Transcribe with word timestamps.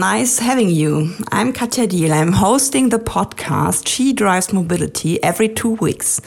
Nice 0.00 0.38
having 0.38 0.70
you. 0.70 1.14
I'm 1.30 1.52
Katja 1.52 1.86
Diehl. 1.86 2.10
I'm 2.10 2.32
hosting 2.32 2.88
the 2.88 2.98
podcast 2.98 3.86
She 3.86 4.14
Drives 4.14 4.50
Mobility 4.50 5.22
every 5.22 5.46
two 5.46 5.74
weeks, 5.74 6.22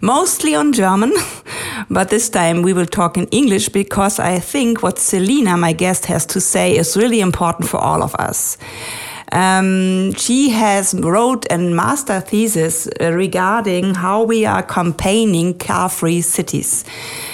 mostly 0.00 0.56
on 0.56 0.72
German, 0.72 1.12
but 1.88 2.08
this 2.08 2.28
time 2.28 2.62
we 2.62 2.72
will 2.72 2.84
talk 2.84 3.16
in 3.16 3.28
English 3.28 3.68
because 3.68 4.18
I 4.18 4.40
think 4.40 4.82
what 4.82 4.98
Celina, 4.98 5.56
my 5.56 5.72
guest, 5.72 6.06
has 6.06 6.26
to 6.26 6.40
say 6.40 6.76
is 6.76 6.96
really 6.96 7.20
important 7.20 7.68
for 7.68 7.76
all 7.76 8.02
of 8.02 8.12
us. 8.16 8.58
Um, 9.30 10.14
she 10.14 10.50
has 10.50 10.92
wrote 10.92 11.46
a 11.50 11.58
master 11.58 12.20
thesis 12.20 12.88
regarding 13.00 13.94
how 13.94 14.24
we 14.24 14.44
are 14.44 14.64
campaigning 14.64 15.56
car-free 15.58 16.22
cities. 16.22 16.84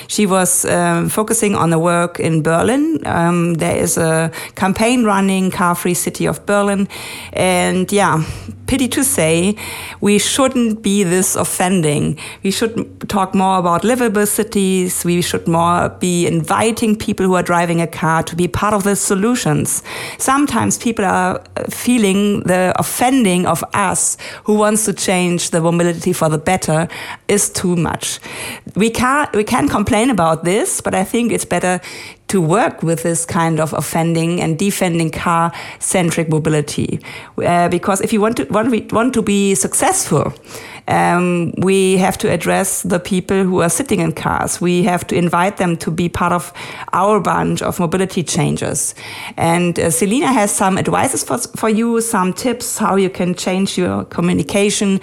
She 0.09 0.27
was 0.27 0.65
um, 0.65 1.09
focusing 1.09 1.55
on 1.55 1.71
the 1.71 1.79
work 1.79 2.19
in 2.19 2.43
Berlin. 2.43 3.01
Um, 3.07 3.55
there 3.55 3.77
is 3.77 3.97
a 3.97 4.33
campaign 4.55 5.05
running, 5.05 5.51
Car 5.51 5.75
Free 5.75 5.95
City 5.95 6.27
of 6.27 6.45
Berlin. 6.47 6.89
And 7.35 7.93
yeah, 7.93 8.25
pity 8.67 8.89
to 8.89 9.03
say, 9.05 9.55
we 10.01 10.19
shouldn't 10.19 10.83
be 10.83 11.03
this 11.03 11.37
offending. 11.37 12.19
We 12.43 12.51
should 12.51 13.09
talk 13.09 13.35
more 13.35 13.59
about 13.59 13.85
livable 13.85 14.27
cities. 14.27 15.05
We 15.05 15.21
should 15.23 15.47
more 15.47 15.89
be 15.89 16.27
inviting 16.27 16.97
people 16.97 17.27
who 17.27 17.35
are 17.35 17.43
driving 17.43 17.81
a 17.81 17.87
car 17.87 18.23
to 18.23 18.37
be 18.37 18.49
part 18.49 18.75
of 18.75 18.85
the 18.85 18.97
solutions. 18.97 19.83
Sometimes 20.19 20.79
people 20.79 21.05
are 21.05 21.43
feeling 21.69 22.45
the 22.45 22.73
offending 22.79 23.47
of 23.47 23.63
us 23.75 24.17
who 24.45 24.55
wants 24.55 24.85
to 24.87 24.93
change 24.93 25.51
the 25.51 25.61
mobility 25.61 26.13
for 26.13 26.29
the 26.29 26.39
better 26.39 26.89
is 27.27 27.51
too 27.51 27.77
much. 27.77 28.21
We 28.75 28.91
can 28.91 29.29
we 29.35 29.45
can 29.45 29.69
complain 29.69 29.98
about 30.07 30.45
this, 30.45 30.81
but 30.81 30.95
I 30.95 31.05
think 31.05 31.33
it's 31.33 31.45
better 31.45 31.81
to 32.29 32.41
work 32.41 32.83
with 32.83 33.03
this 33.03 33.25
kind 33.25 33.59
of 33.59 33.73
offending 33.73 34.41
and 34.41 34.59
defending 34.59 35.11
car 35.11 35.53
centric 35.79 36.29
mobility. 36.29 37.01
Uh, 37.43 37.69
because 37.69 38.01
if 38.01 38.13
you 38.13 38.21
want 38.21 38.37
to, 38.37 38.45
want, 38.45 38.93
want 38.93 39.15
to 39.15 39.23
be 39.23 39.55
successful, 39.55 40.33
um, 40.89 41.53
we 41.59 41.99
have 41.99 42.17
to 42.19 42.31
address 42.31 42.83
the 42.83 42.99
people 42.99 43.45
who 43.45 43.61
are 43.61 43.69
sitting 43.69 44.01
in 44.01 44.13
cars. 44.13 44.61
We 44.61 44.83
have 44.85 45.07
to 45.09 45.15
invite 45.15 45.59
them 45.59 45.77
to 45.79 45.91
be 45.91 46.09
part 46.09 46.33
of 46.33 46.53
our 46.93 47.21
bunch 47.21 47.63
of 47.63 47.79
mobility 47.79 48.23
changes. 48.23 48.95
And 49.37 49.79
uh, 49.79 49.91
Celina 49.91 50.33
has 50.33 50.51
some 50.51 50.79
advices 50.79 51.23
for, 51.23 51.39
for 51.39 51.69
you, 51.69 52.01
some 52.01 52.33
tips 52.33 52.79
how 52.79 52.97
you 52.97 53.11
can 53.11 53.35
change 53.35 53.77
your 53.77 54.05
communication. 54.07 55.01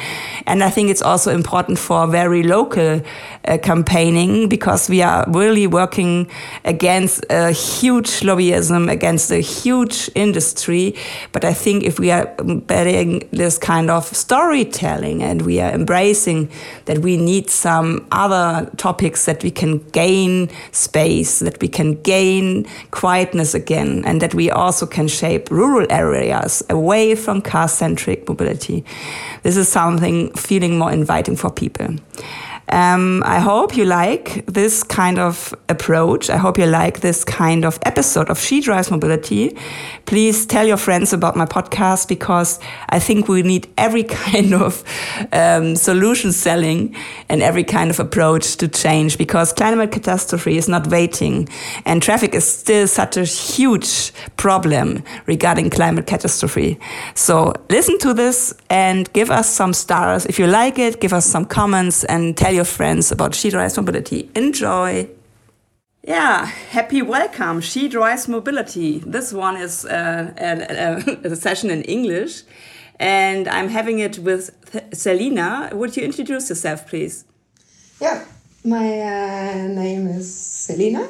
And 0.47 0.63
I 0.63 0.71
think 0.71 0.89
it's 0.89 1.03
also 1.03 1.31
important 1.31 1.77
for 1.77 2.07
very 2.07 2.41
local 2.41 3.01
uh, 3.45 3.57
campaigning 3.59 4.49
because 4.49 4.89
we 4.89 5.03
are 5.03 5.23
really 5.27 5.67
working 5.67 6.27
against 6.63 7.14
a 7.29 7.51
huge 7.51 8.21
lobbyism, 8.21 8.89
against 8.91 9.31
a 9.31 9.39
huge 9.39 10.09
industry. 10.15 10.95
But 11.31 11.45
I 11.45 11.53
think 11.53 11.83
if 11.83 11.99
we 11.99 12.11
are 12.11 12.25
betting 12.67 13.27
this 13.31 13.57
kind 13.57 13.89
of 13.89 14.05
storytelling 14.05 15.23
and 15.23 15.41
we 15.43 15.59
are 15.59 15.71
embracing 15.71 16.49
that 16.85 16.99
we 16.99 17.17
need 17.17 17.49
some 17.49 18.07
other 18.11 18.69
topics 18.77 19.25
that 19.25 19.43
we 19.43 19.51
can 19.51 19.79
gain 19.89 20.49
space, 20.71 21.39
that 21.39 21.61
we 21.61 21.67
can 21.67 22.01
gain 22.01 22.65
quietness 22.91 23.53
again, 23.53 24.03
and 24.05 24.21
that 24.21 24.33
we 24.33 24.49
also 24.51 24.85
can 24.85 25.07
shape 25.07 25.49
rural 25.51 25.85
areas 25.89 26.63
away 26.69 27.15
from 27.15 27.41
car 27.41 27.67
centric 27.67 28.27
mobility. 28.27 28.83
This 29.43 29.57
is 29.57 29.67
something 29.67 30.31
feeling 30.33 30.77
more 30.77 30.91
inviting 30.91 31.35
for 31.35 31.51
people. 31.51 31.95
Um, 32.69 33.21
I 33.25 33.39
hope 33.39 33.77
you 33.77 33.85
like 33.85 34.45
this 34.47 34.83
kind 34.83 35.19
of 35.19 35.53
approach. 35.69 36.29
I 36.29 36.37
hope 36.37 36.57
you 36.57 36.65
like 36.65 37.01
this 37.01 37.23
kind 37.23 37.63
of 37.63 37.77
episode 37.83 38.29
of 38.29 38.39
She 38.39 38.59
Drives 38.59 38.89
Mobility. 38.89 39.55
Please 40.05 40.45
tell 40.45 40.65
your 40.65 40.77
friends 40.77 41.13
about 41.13 41.35
my 41.35 41.45
podcast 41.45 42.07
because 42.07 42.59
I 42.89 42.99
think 42.99 43.27
we 43.27 43.43
need 43.43 43.67
every 43.77 44.03
kind 44.25 44.53
of 44.53 44.83
um, 45.31 45.75
solution 45.75 46.31
selling 46.31 46.95
and 47.29 47.43
every 47.43 47.63
kind 47.63 47.91
of 47.91 47.99
approach 47.99 48.55
to 48.57 48.67
change 48.67 49.17
because 49.17 49.53
climate 49.53 49.91
catastrophe 49.91 50.57
is 50.57 50.67
not 50.67 50.87
waiting 50.87 51.47
and 51.85 52.01
traffic 52.01 52.33
is 52.33 52.47
still 52.47 52.87
such 52.87 53.15
a 53.17 53.25
huge 53.25 54.11
problem 54.37 55.03
regarding 55.27 55.69
climate 55.69 56.07
catastrophe. 56.07 56.79
So 57.13 57.53
listen 57.69 57.99
to 57.99 58.13
this 58.13 58.53
and 58.69 59.11
give 59.13 59.29
us 59.29 59.49
some 59.49 59.73
stars. 59.73 60.25
If 60.25 60.39
you 60.39 60.47
like 60.47 60.79
it, 60.79 60.99
give 60.99 61.13
us 61.13 61.25
some 61.25 61.45
comments 61.45 62.03
and 62.05 62.35
tell 62.35 62.54
your 62.55 62.65
friends 62.65 63.11
about 63.11 63.35
She 63.35 63.49
Drives 63.49 63.77
Mobility. 63.77 64.31
Enjoy! 64.33 65.09
Yeah, 66.03 66.45
happy 66.45 67.01
welcome, 67.01 67.61
She 67.61 67.89
Drives 67.89 68.27
Mobility. 68.27 68.99
This 68.99 69.33
one 69.33 69.57
is 69.57 69.85
uh, 69.85 70.33
a, 70.37 71.27
a, 71.27 71.31
a, 71.31 71.35
session 71.35 71.69
in 71.69 71.81
English, 71.81 72.43
and 72.99 73.47
I'm 73.47 73.69
having 73.69 73.99
it 73.99 74.19
with 74.19 74.51
Celina. 74.93 75.71
Would 75.73 75.97
you 75.97 76.03
introduce 76.03 76.49
yourself, 76.49 76.87
please? 76.87 77.25
Yeah, 77.99 78.23
my 78.63 78.87
uh, 79.01 79.67
name 79.67 80.07
is 80.07 80.33
Celina, 80.33 81.09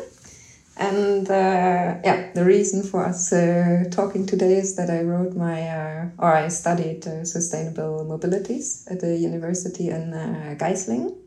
and 0.77 1.29
uh, 1.29 1.99
yeah, 2.03 2.31
the 2.33 2.45
reason 2.45 2.81
for 2.81 3.05
us 3.05 3.31
uh, 3.33 3.83
talking 3.91 4.25
today 4.25 4.55
is 4.55 4.75
that 4.77 4.89
I 4.89 5.01
wrote 5.01 5.35
my, 5.35 5.67
uh, 5.67 6.05
or 6.17 6.33
I 6.33 6.47
studied 6.47 7.05
uh, 7.05 7.25
sustainable 7.25 8.05
mobilities 8.09 8.89
at 8.89 9.01
the 9.01 9.17
university 9.17 9.89
in 9.89 10.11
Geislingen 10.57 11.24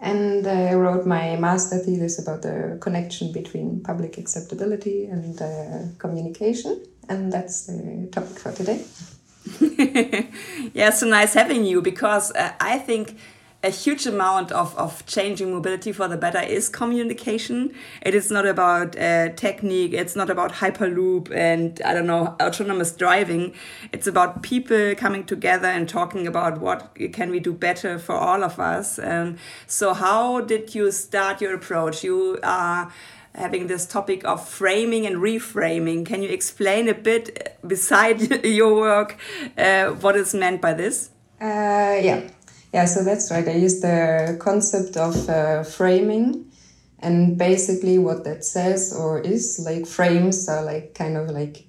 and 0.00 0.46
I 0.46 0.74
wrote 0.74 1.06
my 1.06 1.36
master 1.36 1.78
thesis 1.78 2.18
about 2.20 2.42
the 2.42 2.78
connection 2.80 3.32
between 3.32 3.82
public 3.82 4.16
acceptability 4.16 5.06
and 5.06 5.40
uh, 5.40 5.98
communication. 5.98 6.84
And 7.08 7.32
that's 7.32 7.66
the 7.66 8.08
topic 8.12 8.38
for 8.38 8.52
today. 8.52 8.84
yeah, 10.74 10.90
so 10.90 11.06
nice 11.06 11.34
having 11.34 11.64
you 11.64 11.82
because 11.82 12.30
uh, 12.32 12.52
I 12.60 12.78
think 12.78 13.16
a 13.64 13.70
huge 13.70 14.06
amount 14.06 14.52
of, 14.52 14.76
of 14.76 15.04
changing 15.06 15.50
mobility 15.50 15.90
for 15.90 16.06
the 16.06 16.16
better 16.16 16.38
is 16.38 16.68
communication. 16.68 17.74
It 18.02 18.14
is 18.14 18.30
not 18.30 18.46
about 18.46 18.96
uh, 18.96 19.30
technique. 19.30 19.92
It's 19.94 20.14
not 20.14 20.30
about 20.30 20.52
hyperloop 20.52 21.34
and 21.34 21.80
I 21.84 21.92
don't 21.92 22.06
know 22.06 22.36
autonomous 22.40 22.92
driving. 22.92 23.54
It's 23.92 24.06
about 24.06 24.42
people 24.42 24.94
coming 24.94 25.24
together 25.24 25.66
and 25.66 25.88
talking 25.88 26.28
about 26.28 26.60
what 26.60 26.96
can 27.12 27.30
we 27.30 27.40
do 27.40 27.52
better 27.52 27.98
for 27.98 28.14
all 28.14 28.44
of 28.44 28.60
us. 28.60 28.96
Um, 29.00 29.38
so 29.66 29.92
how 29.92 30.40
did 30.40 30.76
you 30.76 30.92
start 30.92 31.40
your 31.40 31.54
approach? 31.54 32.04
You 32.04 32.38
are 32.44 32.92
having 33.34 33.66
this 33.66 33.86
topic 33.86 34.24
of 34.24 34.48
framing 34.48 35.04
and 35.04 35.16
reframing. 35.16 36.06
Can 36.06 36.22
you 36.22 36.28
explain 36.28 36.88
a 36.88 36.94
bit 36.94 37.58
beside 37.66 38.44
your 38.44 38.76
work 38.76 39.16
uh, 39.56 39.88
what 39.88 40.14
is 40.14 40.32
meant 40.32 40.60
by 40.60 40.74
this? 40.74 41.10
Uh, 41.40 41.98
yeah. 42.00 42.28
Yeah, 42.72 42.84
so 42.84 43.02
that's 43.02 43.30
right. 43.30 43.46
I 43.48 43.52
used 43.52 43.82
the 43.82 44.36
concept 44.40 44.96
of 44.96 45.28
uh, 45.28 45.62
framing. 45.62 46.50
And 47.00 47.38
basically, 47.38 47.98
what 47.98 48.24
that 48.24 48.44
says 48.44 48.92
or 48.92 49.20
is 49.20 49.60
like 49.64 49.86
frames 49.86 50.48
are 50.48 50.64
like 50.64 50.94
kind 50.94 51.16
of 51.16 51.30
like 51.30 51.64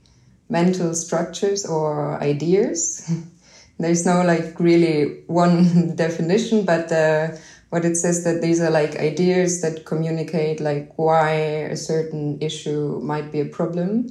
mental 0.49 0.93
structures 0.95 1.65
or 1.65 2.19
ideas. 2.21 3.09
There's 3.79 4.05
no 4.05 4.23
like 4.23 4.59
really 4.59 5.23
one 5.27 5.95
definition, 5.95 6.65
but 6.65 6.91
uh, 6.91 7.29
what 7.69 7.85
it 7.85 7.95
says 7.95 8.23
that 8.23 8.41
these 8.41 8.59
are 8.59 8.71
like 8.71 8.97
ideas 8.97 9.61
that 9.61 9.85
communicate 9.85 10.59
like 10.59 10.91
why 10.97 11.31
a 11.31 11.77
certain 11.77 12.39
issue 12.41 12.99
might 13.01 13.31
be 13.31 13.39
a 13.39 13.45
problem 13.45 14.07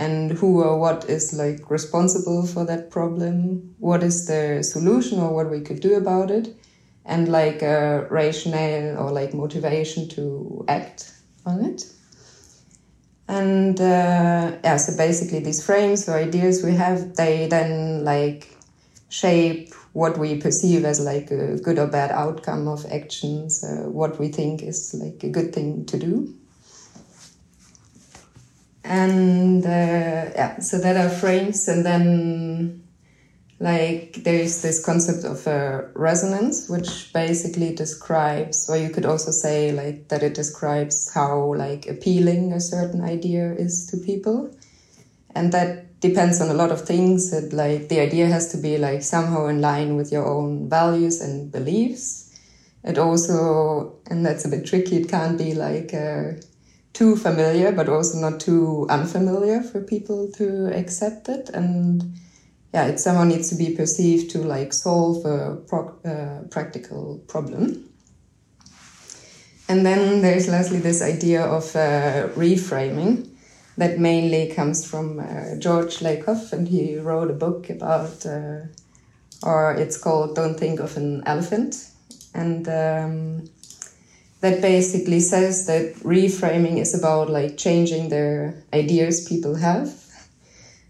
and 0.00 0.32
who 0.32 0.62
or 0.62 0.78
what 0.78 1.04
is 1.10 1.34
like 1.34 1.70
responsible 1.70 2.46
for 2.46 2.64
that 2.64 2.90
problem? 2.90 3.74
What 3.78 4.02
is 4.02 4.26
the 4.26 4.62
solution 4.62 5.20
or 5.20 5.34
what 5.34 5.50
we 5.50 5.60
could 5.60 5.80
do 5.80 5.94
about 5.96 6.30
it? 6.30 6.56
And 7.04 7.28
like 7.28 7.60
a 7.60 8.06
rationale 8.10 8.96
or 8.98 9.12
like 9.12 9.34
motivation 9.34 10.08
to 10.10 10.64
act 10.68 11.12
on 11.44 11.64
it? 11.64 11.84
And 13.28 13.78
uh, 13.78 14.56
yeah 14.64 14.76
so 14.78 14.96
basically 14.96 15.40
these 15.40 15.64
frames 15.64 16.08
or 16.08 16.16
ideas 16.16 16.64
we 16.64 16.74
have 16.74 17.14
they 17.16 17.46
then 17.46 18.04
like 18.04 18.56
shape 19.10 19.74
what 19.92 20.18
we 20.18 20.40
perceive 20.40 20.84
as 20.84 21.00
like 21.00 21.30
a 21.30 21.58
good 21.58 21.78
or 21.78 21.86
bad 21.86 22.10
outcome 22.10 22.66
of 22.68 22.86
actions 22.90 23.62
uh, 23.62 23.88
what 23.88 24.18
we 24.18 24.28
think 24.28 24.62
is 24.62 24.94
like 24.94 25.22
a 25.22 25.28
good 25.28 25.52
thing 25.52 25.84
to 25.86 25.98
do 25.98 26.34
and 28.90 29.64
uh, 29.64 30.32
yeah 30.34 30.58
so 30.58 30.78
that 30.78 30.96
are 30.96 31.08
frames 31.08 31.68
and 31.68 31.86
then 31.86 32.82
like 33.60 34.24
there's 34.24 34.62
this 34.62 34.82
concept 34.84 35.22
of 35.22 35.46
uh, 35.46 35.82
resonance 35.94 36.68
which 36.68 37.12
basically 37.12 37.74
describes 37.74 38.68
or 38.70 38.76
you 38.78 38.88
could 38.88 39.04
also 39.04 39.30
say 39.30 39.70
like 39.70 40.08
that 40.08 40.22
it 40.22 40.34
describes 40.34 41.12
how 41.12 41.54
like 41.54 41.86
appealing 41.86 42.54
a 42.54 42.60
certain 42.60 43.02
idea 43.02 43.52
is 43.52 43.86
to 43.86 43.98
people. 43.98 44.50
And 45.34 45.52
that 45.52 46.00
depends 46.00 46.40
on 46.40 46.48
a 46.48 46.54
lot 46.54 46.72
of 46.72 46.80
things. 46.86 47.30
That 47.30 47.52
like 47.52 47.90
the 47.90 48.00
idea 48.00 48.28
has 48.28 48.50
to 48.52 48.56
be 48.56 48.78
like 48.78 49.02
somehow 49.02 49.46
in 49.46 49.60
line 49.60 49.94
with 49.94 50.10
your 50.10 50.26
own 50.26 50.70
values 50.70 51.20
and 51.20 51.52
beliefs. 51.52 52.34
It 52.82 52.96
also 52.96 53.98
and 54.06 54.24
that's 54.24 54.46
a 54.46 54.48
bit 54.48 54.66
tricky 54.66 55.02
it 55.02 55.10
can't 55.10 55.36
be 55.36 55.54
like 55.54 55.92
too 56.92 57.16
familiar, 57.16 57.72
but 57.72 57.88
also 57.88 58.18
not 58.18 58.40
too 58.40 58.86
unfamiliar 58.90 59.62
for 59.62 59.80
people 59.80 60.30
to 60.32 60.66
accept 60.74 61.28
it. 61.28 61.48
And 61.50 62.14
yeah, 62.72 62.86
it 62.86 63.00
somehow 63.00 63.24
needs 63.24 63.48
to 63.50 63.54
be 63.54 63.74
perceived 63.74 64.30
to 64.32 64.38
like 64.38 64.72
solve 64.72 65.24
a 65.24 65.58
uh, 66.04 66.42
practical 66.50 67.22
problem. 67.28 67.90
And 69.68 69.86
then 69.86 70.20
there's 70.20 70.48
lastly 70.48 70.80
this 70.80 71.00
idea 71.00 71.42
of 71.44 71.76
uh, 71.76 72.28
reframing 72.34 73.28
that 73.76 73.98
mainly 73.98 74.52
comes 74.52 74.84
from 74.84 75.20
uh, 75.20 75.56
George 75.58 75.98
Lakoff, 75.98 76.52
and 76.52 76.66
he 76.66 76.96
wrote 76.96 77.30
a 77.30 77.34
book 77.34 77.70
about, 77.70 78.26
uh, 78.26 78.62
or 79.42 79.74
it's 79.74 79.96
called 79.96 80.34
"Don't 80.34 80.58
Think 80.58 80.80
of 80.80 80.96
an 80.96 81.22
Elephant," 81.24 81.88
and 82.34 82.68
um, 82.68 83.48
that 84.40 84.62
basically 84.62 85.20
says 85.20 85.66
that 85.66 85.94
reframing 85.96 86.78
is 86.78 86.98
about 86.98 87.28
like 87.28 87.58
changing 87.58 88.08
the 88.08 88.54
ideas 88.72 89.28
people 89.28 89.54
have. 89.54 89.94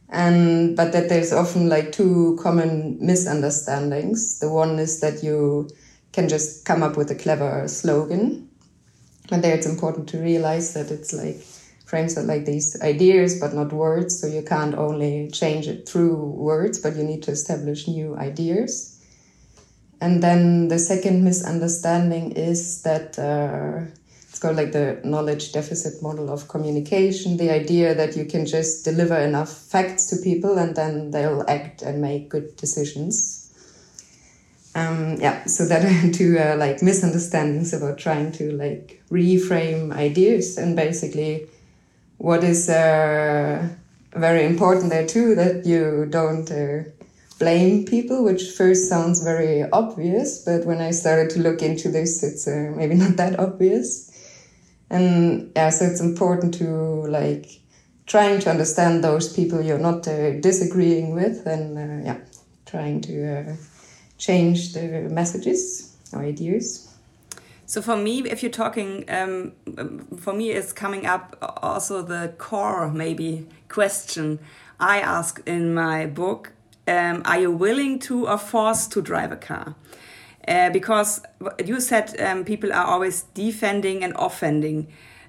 And 0.09 0.77
but 0.77 0.93
that 0.93 1.09
there's 1.09 1.33
often 1.33 1.69
like 1.69 1.93
two 1.93 2.39
common 2.43 2.99
misunderstandings. 3.01 4.39
The 4.41 4.51
one 4.51 4.79
is 4.79 5.01
that 5.01 5.23
you 5.23 5.69
can 6.13 6.29
just 6.29 6.65
come 6.65 6.83
up 6.83 6.97
with 6.97 7.11
a 7.11 7.15
clever 7.15 7.67
slogan. 7.69 8.49
And 9.31 9.45
there 9.45 9.55
it's 9.55 9.67
important 9.67 10.09
to 10.11 10.19
realize 10.19 10.75
that 10.75 10.91
it's 10.91 11.13
like 11.13 11.41
frames 11.87 12.19
are 12.19 12.23
like 12.23 12.45
these 12.45 12.81
ideas 12.83 13.39
but 13.39 13.55
not 13.55 13.73
words. 13.73 14.21
So 14.21 14.27
you 14.27 14.43
can't 14.43 14.75
only 14.75 15.31
change 15.33 15.69
it 15.69 15.89
through 15.89 16.17
words 16.17 16.79
but 16.79 16.97
you 16.97 17.05
need 17.05 17.23
to 17.25 17.33
establish 17.33 17.87
new 17.87 18.17
ideas 18.17 18.90
and 20.01 20.23
then 20.23 20.69
the 20.69 20.79
second 20.79 21.25
misunderstanding 21.25 22.33
is 22.33 22.83
that 22.83 23.19
uh, 23.19 23.85
it's 24.29 24.39
called 24.39 24.57
like 24.57 24.73
the 24.73 24.99
knowledge 25.05 25.53
deficit 25.53 26.03
model 26.03 26.31
of 26.31 26.49
communication 26.49 27.37
the 27.37 27.51
idea 27.51 27.95
that 27.95 28.17
you 28.17 28.25
can 28.25 28.47
just 28.47 28.85
deliver 28.85 29.19
enough 29.19 29.53
facts 29.53 30.07
to 30.07 30.17
people 30.17 30.57
and 30.57 30.75
then 30.75 31.11
they'll 31.11 31.45
act 31.49 31.83
and 31.83 32.01
make 32.01 32.31
good 32.31 32.57
decisions. 32.57 33.53
Um, 34.75 35.17
yeah, 35.21 35.45
so 35.45 35.67
that 35.67 35.85
are 35.85 36.13
two 36.13 36.39
uh, 36.39 36.57
like 36.57 36.81
misunderstandings 36.81 37.73
about 37.73 37.99
trying 37.99 38.33
to 38.33 38.53
like 38.53 39.03
reframe 39.11 39.93
ideas 39.93 40.57
and 40.57 40.77
basically 40.77 41.47
what 42.19 42.45
is 42.45 42.71
uh, 42.71 43.69
very 44.13 44.47
important 44.47 44.91
there 44.91 45.07
too 45.07 45.35
that 45.35 45.67
you 45.67 46.07
don't 46.09 46.51
uh, 46.51 46.85
blame 47.41 47.87
people, 47.87 48.23
which 48.23 48.51
first 48.51 48.89
sounds 48.89 49.25
very 49.25 49.65
obvious, 49.73 50.45
but 50.45 50.65
when 50.67 50.81
I 50.81 50.93
started 50.93 51.31
to 51.31 51.41
look 51.41 51.63
into 51.63 51.89
this, 51.91 52.23
it's 52.23 52.47
uh, 52.47 52.73
maybe 52.77 52.95
not 53.05 53.17
that 53.17 53.41
obvious. 53.41 54.07
And 54.91 55.51
yeah, 55.57 55.71
so 55.71 55.87
it's 55.87 56.01
important 56.01 56.55
to 56.55 56.67
like 57.09 57.47
trying 58.07 58.41
to 58.41 58.51
understand 58.51 59.03
those 59.03 59.33
people 59.33 59.63
you're 59.63 59.79
not 59.79 60.07
uh, 60.07 60.39
disagreeing 60.41 61.15
with, 61.15 61.47
and 61.47 61.79
uh, 61.79 62.07
yeah, 62.07 62.19
trying 62.67 63.01
to 63.03 63.15
uh, 63.27 63.57
change 64.19 64.75
the 64.75 65.09
messages 65.11 65.97
or 66.13 66.21
ideas. 66.21 66.87
So 67.67 67.81
for 67.81 67.97
me, 67.97 68.23
if 68.29 68.43
you're 68.43 68.51
talking, 68.51 69.05
um, 69.09 69.53
for 70.19 70.33
me, 70.33 70.51
it's 70.51 70.73
coming 70.73 71.07
up 71.07 71.37
also 71.63 72.03
the 72.03 72.35
core 72.37 72.91
maybe 72.91 73.47
question 73.69 74.41
I 74.81 74.99
ask 74.99 75.41
in 75.47 75.73
my 75.73 76.07
book 76.07 76.53
um, 76.91 77.23
are 77.25 77.41
you 77.41 77.51
willing 77.51 77.99
to 78.01 78.27
or 78.27 78.39
forced 78.39 78.93
to 78.93 79.01
drive 79.03 79.33
a 79.33 79.37
car? 79.37 79.75
Uh, 80.47 80.71
because 80.71 81.23
you 81.65 81.81
said 81.81 82.19
um, 82.21 82.45
people 82.45 82.73
are 82.73 82.87
always 82.87 83.23
defending 83.35 84.03
and 84.03 84.13
offending 84.17 84.89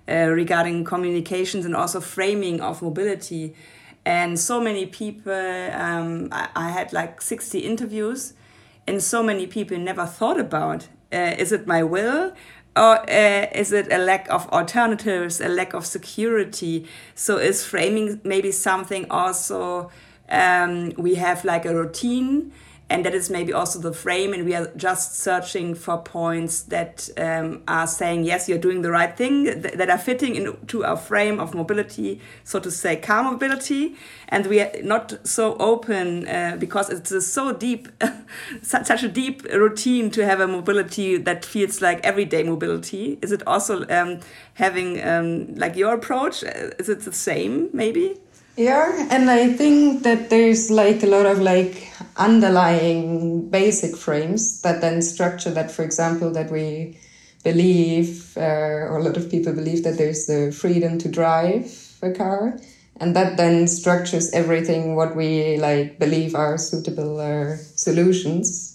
uh, 0.10 0.28
regarding 0.30 0.84
communications 0.84 1.66
and 1.66 1.76
also 1.76 2.00
framing 2.00 2.60
of 2.60 2.82
mobility. 2.82 3.54
And 4.06 4.40
so 4.40 4.60
many 4.60 4.88
people, 4.88 5.32
um, 5.32 6.30
I, 6.32 6.50
I, 6.56 6.70
had 6.72 6.92
like 6.92 7.22
60 7.22 7.60
interviews, 7.60 8.34
and 8.88 9.04
so 9.04 9.22
many 9.22 9.46
people 9.46 9.78
never 9.78 10.08
thought 10.08 10.40
about 10.40 10.88
uh, 11.14 11.36
is 11.38 11.52
it 11.52 11.68
my 11.68 11.84
will 11.84 12.34
or 12.76 13.10
uh, 13.10 13.48
is 13.54 13.74
it 13.74 13.92
a 13.92 13.98
lack 13.98 14.30
of 14.30 14.48
alternatives, 14.50 15.42
a 15.42 15.50
lack 15.50 15.74
of 15.74 15.86
security? 15.86 16.88
So 17.16 17.38
is 17.38 17.66
framing 17.66 18.22
maybe 18.24 18.52
something 18.52 19.06
also 19.12 19.92
um, 20.32 20.94
we 20.98 21.16
have 21.16 21.46
like 21.46 21.66
a 21.66 21.76
routine 21.76 22.52
and 22.90 23.06
that 23.06 23.14
is 23.14 23.30
maybe 23.30 23.54
also 23.54 23.80
the 23.80 23.94
frame 23.94 24.34
and 24.34 24.44
we 24.44 24.54
are 24.54 24.70
just 24.76 25.16
searching 25.16 25.74
for 25.76 25.98
points 25.98 26.64
that 26.64 27.10
um, 27.18 27.62
are 27.68 27.88
saying 27.88 28.26
yes 28.26 28.50
you're 28.50 28.58
doing 28.58 28.82
the 28.82 28.92
right 28.92 29.16
thing 29.16 29.46
th 29.46 29.74
that 29.80 29.90
are 29.90 29.98
fitting 30.10 30.36
into 30.36 30.84
our 30.84 30.98
frame 30.98 31.40
of 31.40 31.54
mobility 31.54 32.20
so 32.44 32.60
to 32.60 32.70
say 32.72 32.96
car 32.96 33.24
mobility. 33.24 33.96
And 34.34 34.48
we 34.48 34.62
are 34.62 34.72
not 34.82 35.28
so 35.28 35.58
open 35.58 36.28
uh, 36.28 36.56
because 36.58 36.90
it's 36.90 37.28
so 37.28 37.52
deep 37.52 37.90
such 38.62 39.04
a 39.04 39.08
deep 39.08 39.44
routine 39.44 40.10
to 40.12 40.26
have 40.26 40.40
a 40.40 40.48
mobility 40.48 41.18
that 41.18 41.44
feels 41.44 41.82
like 41.82 42.00
everyday 42.06 42.44
mobility. 42.44 43.20
Is 43.22 43.32
it 43.32 43.44
also 43.46 43.86
um, 43.90 44.20
having 44.54 45.04
um, 45.04 45.56
like 45.56 45.76
your 45.76 45.94
approach? 45.94 46.44
Is 46.44 46.88
it 46.88 47.02
the 47.02 47.12
same 47.12 47.70
maybe 47.74 48.20
yeah, 48.58 49.08
and 49.10 49.30
I 49.30 49.54
think 49.54 50.04
that 50.04 50.30
there's 50.30 50.70
like 50.70 51.04
a 51.04 51.08
lot 51.08 51.26
of 51.26 51.40
like 51.40 51.90
underlying 52.18 53.50
basic 53.50 53.96
frames 53.96 54.62
that 54.62 54.82
then 54.82 55.02
structure 55.02 55.52
that, 55.52 55.72
for 55.72 55.84
example, 55.84 56.32
that 56.34 56.52
we 56.52 56.98
believe, 57.44 58.38
uh, 58.38 58.42
or 58.42 58.98
a 58.98 59.04
lot 59.04 59.18
of 59.18 59.32
people 59.32 59.54
believe 59.54 59.84
that 59.84 59.98
there's 59.98 60.28
the 60.28 60.52
freedom 60.52 60.98
to 61.00 61.10
drive 61.10 61.98
a 62.02 62.12
car. 62.12 62.60
And 62.98 63.16
that 63.16 63.38
then 63.38 63.68
structures 63.68 64.32
everything 64.32 64.96
what 64.96 65.16
we 65.16 65.58
like 65.58 65.98
believe 65.98 66.36
are 66.36 66.58
suitable 66.58 67.20
uh, 67.20 67.56
solutions 67.58 68.71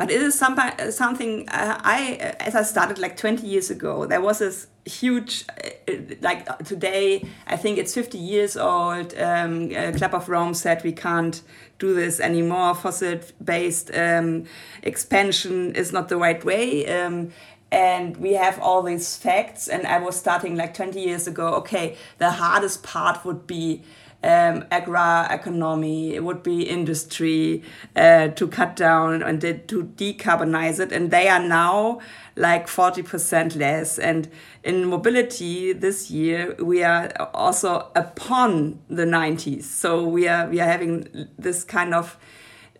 but 0.00 0.10
it 0.10 0.22
is 0.22 0.34
some, 0.34 0.58
something 0.88 1.46
uh, 1.50 1.78
I, 1.84 2.34
as 2.40 2.54
I 2.54 2.62
started 2.62 2.98
like 2.98 3.18
20 3.18 3.46
years 3.46 3.68
ago, 3.68 4.06
there 4.06 4.22
was 4.22 4.38
this 4.38 4.66
huge, 4.86 5.44
uh, 5.86 5.92
like 6.22 6.46
today, 6.60 7.28
I 7.46 7.58
think 7.58 7.76
it's 7.76 7.92
50 7.92 8.16
years 8.16 8.56
old. 8.56 9.14
Um, 9.18 9.68
Club 9.68 10.14
of 10.14 10.30
Rome 10.30 10.54
said 10.54 10.82
we 10.84 10.92
can't 10.92 11.42
do 11.78 11.92
this 11.92 12.18
anymore. 12.18 12.74
Fossil 12.74 13.20
based 13.44 13.94
um, 13.94 14.44
expansion 14.82 15.74
is 15.74 15.92
not 15.92 16.08
the 16.08 16.16
right 16.16 16.42
way. 16.46 16.86
Um, 16.86 17.32
and 17.70 18.16
we 18.16 18.32
have 18.32 18.58
all 18.58 18.82
these 18.82 19.16
facts 19.16 19.68
and 19.68 19.86
i 19.86 19.96
was 19.96 20.16
starting 20.16 20.56
like 20.56 20.74
20 20.74 21.00
years 21.00 21.28
ago 21.28 21.54
okay 21.54 21.96
the 22.18 22.28
hardest 22.32 22.82
part 22.82 23.24
would 23.24 23.46
be 23.46 23.80
um, 24.22 24.62
agroeconomy, 24.70 26.12
it 26.12 26.22
would 26.22 26.42
be 26.42 26.62
industry 26.62 27.62
uh, 27.96 28.28
to 28.28 28.48
cut 28.48 28.76
down 28.76 29.22
and 29.22 29.40
to 29.40 29.84
decarbonize 29.96 30.78
it. 30.78 30.92
And 30.92 31.10
they 31.10 31.28
are 31.28 31.42
now 31.42 32.00
like 32.36 32.66
40% 32.66 33.56
less. 33.56 33.98
And 33.98 34.28
in 34.62 34.84
mobility 34.86 35.72
this 35.72 36.10
year, 36.10 36.54
we 36.58 36.82
are 36.82 37.10
also 37.32 37.90
upon 37.96 38.80
the 38.88 39.04
90s. 39.04 39.64
So 39.64 40.06
we 40.06 40.28
are, 40.28 40.48
we 40.48 40.60
are 40.60 40.68
having 40.68 41.28
this 41.38 41.64
kind 41.64 41.94
of 41.94 42.18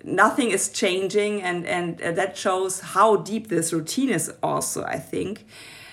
nothing 0.02 0.50
is 0.50 0.70
changing 0.70 1.42
and, 1.42 1.66
and 1.66 1.98
that 1.98 2.36
shows 2.36 2.80
how 2.80 3.16
deep 3.16 3.48
this 3.48 3.72
routine 3.72 4.08
is 4.08 4.32
also, 4.42 4.82
I 4.84 4.98
think. 4.98 5.44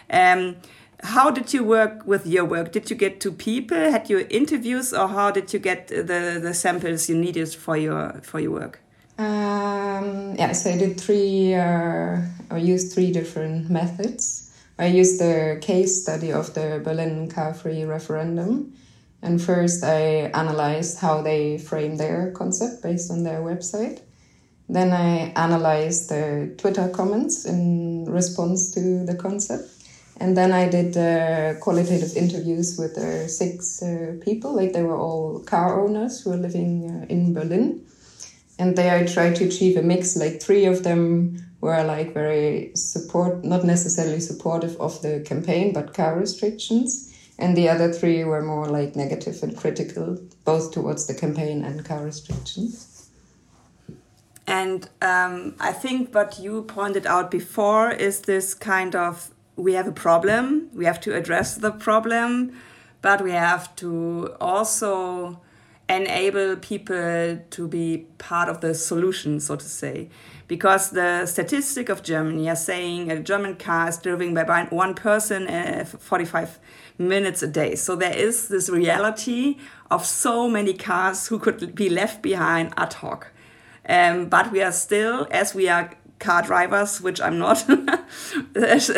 Um, 0.10 0.58
how 1.04 1.30
did 1.30 1.54
you 1.54 1.64
work 1.64 2.06
with 2.06 2.26
your 2.26 2.46
work? 2.46 2.72
Did 2.72 2.90
you 2.90 2.96
get 2.96 3.20
to 3.22 3.32
people? 3.32 3.78
Had 3.78 4.10
you 4.10 4.26
interviews, 4.30 4.94
or 4.94 5.08
how 5.08 5.32
did 5.32 5.54
you 5.54 5.60
get 5.60 5.88
the 5.88 6.40
the 6.42 6.54
samples 6.54 7.10
you 7.10 7.18
needed 7.18 7.54
for 7.54 7.78
your 7.78 8.20
for 8.24 8.40
your 8.40 8.52
work? 8.52 8.80
Um, 9.18 10.36
yeah, 10.38 10.52
so 10.52 10.72
I 10.72 10.78
did 10.78 11.00
three. 11.00 11.54
Uh, 11.54 12.22
I 12.50 12.58
used 12.58 12.94
three 12.94 13.12
different 13.12 13.70
methods. 13.70 14.52
I 14.80 14.88
used 14.88 15.20
the 15.20 15.58
case 15.62 16.02
study 16.04 16.32
of 16.32 16.54
the 16.54 16.82
Berlin 16.84 17.30
car-free 17.30 17.84
referendum, 17.86 18.74
and 19.24 19.42
first 19.42 19.84
I 19.84 20.30
analyzed 20.34 21.00
how 21.00 21.22
they 21.24 21.58
frame 21.58 21.98
their 21.98 22.32
concept 22.32 22.84
based 22.84 23.12
on 23.12 23.24
their 23.24 23.42
website. 23.42 24.02
Then 24.70 24.92
I 24.92 25.32
analyzed 25.36 26.10
the 26.10 26.54
Twitter 26.58 26.90
comments 26.90 27.46
in 27.46 28.06
response 28.06 28.72
to 28.74 29.06
the 29.06 29.16
concept 29.16 29.77
and 30.20 30.36
then 30.36 30.52
I 30.52 30.68
did 30.68 30.98
uh, 30.98 31.60
qualitative 31.60 32.16
interviews 32.16 32.78
with 32.78 32.98
uh, 32.98 33.28
six 33.28 33.82
uh, 33.82 34.18
people, 34.22 34.56
like 34.56 34.74
they 34.74 34.84
were 34.84 34.98
all 34.98 35.40
car 35.40 35.80
owners 35.80 36.22
who 36.22 36.32
were 36.32 36.38
living 36.38 36.90
uh, 36.90 37.06
in 37.08 37.34
Berlin. 37.34 37.86
And 38.60 38.76
there 38.76 38.96
I 38.96 39.06
tried 39.06 39.36
to 39.36 39.46
achieve 39.46 39.78
a 39.78 39.84
mix, 39.84 40.16
like 40.16 40.42
three 40.42 40.66
of 40.66 40.84
them 40.84 41.38
were 41.62 41.84
like 41.84 42.14
very 42.14 42.72
support, 42.76 43.44
not 43.44 43.64
necessarily 43.64 44.20
supportive 44.20 44.76
of 44.80 45.02
the 45.02 45.22
campaign, 45.22 45.74
but 45.74 45.94
car 45.94 46.18
restrictions. 46.18 47.14
And 47.40 47.56
the 47.56 47.70
other 47.70 47.94
three 47.94 48.24
were 48.24 48.42
more 48.42 48.68
like 48.68 48.96
negative 48.96 49.44
and 49.44 49.56
critical, 49.56 50.18
both 50.44 50.72
towards 50.72 51.06
the 51.06 51.14
campaign 51.14 51.64
and 51.64 51.86
car 51.86 52.04
restrictions. 52.04 53.10
And 54.48 54.90
um, 55.02 55.56
I 55.60 55.74
think 55.74 56.16
what 56.16 56.40
you 56.40 56.64
pointed 56.64 57.06
out 57.06 57.30
before 57.30 57.92
is 57.92 58.22
this 58.22 58.54
kind 58.54 58.96
of 58.96 59.30
we 59.58 59.74
have 59.74 59.88
a 59.88 59.92
problem, 59.92 60.70
we 60.74 60.86
have 60.86 61.02
to 61.02 61.16
address 61.16 61.56
the 61.56 61.72
problem, 61.72 62.54
but 63.02 63.22
we 63.24 63.32
have 63.32 63.76
to 63.78 64.36
also 64.40 65.42
enable 65.90 66.56
people 66.58 67.40
to 67.50 67.68
be 67.68 68.06
part 68.18 68.50
of 68.50 68.62
the 68.62 68.74
solution, 68.76 69.40
so 69.40 69.56
to 69.56 69.66
say. 69.66 70.10
Because 70.48 70.92
the 70.92 71.26
statistic 71.26 71.90
of 71.90 72.04
Germany 72.04 72.50
are 72.50 72.56
saying 72.56 73.12
a 73.12 73.20
German 73.20 73.56
car 73.56 73.90
is 73.90 73.98
driven 73.98 74.34
by 74.34 74.68
one 74.70 74.94
person 74.94 75.48
uh, 75.48 75.86
45 75.86 76.60
minutes 76.98 77.44
a 77.44 77.48
day. 77.48 77.76
So 77.76 77.96
there 77.96 78.16
is 78.16 78.48
this 78.48 78.70
reality 78.70 79.58
of 79.92 80.06
so 80.06 80.48
many 80.48 80.74
cars 80.74 81.28
who 81.28 81.40
could 81.40 81.76
be 81.76 81.90
left 81.90 82.22
behind 82.22 82.74
ad 82.78 82.94
hoc. 82.94 83.32
Um, 83.90 84.28
but 84.28 84.52
we 84.52 84.62
are 84.62 84.72
still, 84.72 85.28
as 85.32 85.56
we 85.56 85.70
are 85.70 85.92
car 86.20 86.42
drivers, 86.42 87.02
which 87.02 87.22
I'm 87.22 87.38
not, 87.38 87.58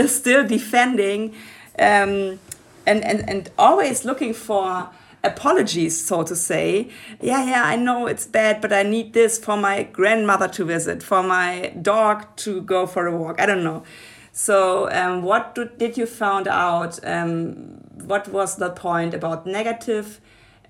still 0.08 0.48
defending 0.48 1.36
um, 1.78 2.40
and, 2.86 3.04
and, 3.04 3.30
and 3.30 3.50
always 3.58 4.06
looking 4.06 4.34
for 4.34 4.90
apologies, 5.24 6.06
so 6.06 6.24
to 6.24 6.36
say. 6.36 6.90
Yeah, 7.22 7.46
yeah, 7.46 7.64
I 7.66 7.76
know 7.76 8.08
it's 8.08 8.26
bad, 8.26 8.62
but 8.62 8.72
I 8.72 8.84
need 8.84 9.14
this 9.14 9.38
for 9.38 9.58
my 9.58 9.84
grandmother 9.84 10.48
to 10.50 10.66
visit, 10.66 11.04
for 11.04 11.24
my 11.24 11.74
dog 11.82 12.36
to 12.38 12.62
go 12.62 12.86
for 12.86 13.08
a 13.08 13.16
walk. 13.16 13.40
I 13.40 13.46
don't 13.46 13.64
know. 13.64 13.84
So, 14.32 14.90
um, 14.92 15.24
what 15.24 15.58
did 15.78 15.98
you 15.98 16.06
found 16.06 16.48
out? 16.48 17.00
Um, 17.06 17.82
what 18.06 18.30
was 18.30 18.56
the 18.56 18.70
point 18.70 19.14
about 19.14 19.46
negative 19.46 20.22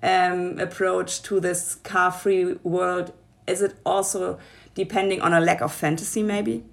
um, 0.02 0.58
approach 0.58 1.22
to 1.22 1.40
this 1.40 1.76
car-free 1.76 2.54
world? 2.64 3.12
Is 3.46 3.62
it 3.62 3.76
also 3.84 4.38
depending 4.74 5.20
on 5.20 5.32
a 5.32 5.40
lack 5.40 5.60
of 5.60 5.72
fantasy, 5.72 6.22
maybe? 6.22 6.64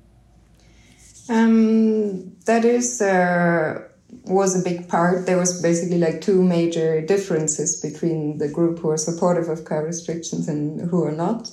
Um, 1.29 2.35
that 2.45 2.63
is 2.63 3.01
uh, 3.01 3.81
was 4.25 4.59
a 4.59 4.63
big 4.63 4.87
part. 4.87 5.25
There 5.25 5.37
was 5.37 5.61
basically 5.61 5.97
like 5.97 6.21
two 6.21 6.41
major 6.41 7.01
differences 7.01 7.79
between 7.81 8.37
the 8.37 8.47
group 8.47 8.79
who 8.79 8.89
are 8.89 8.97
supportive 8.97 9.49
of 9.49 9.65
car 9.65 9.83
restrictions 9.83 10.47
and 10.47 10.89
who 10.89 11.03
are 11.03 11.11
not. 11.11 11.51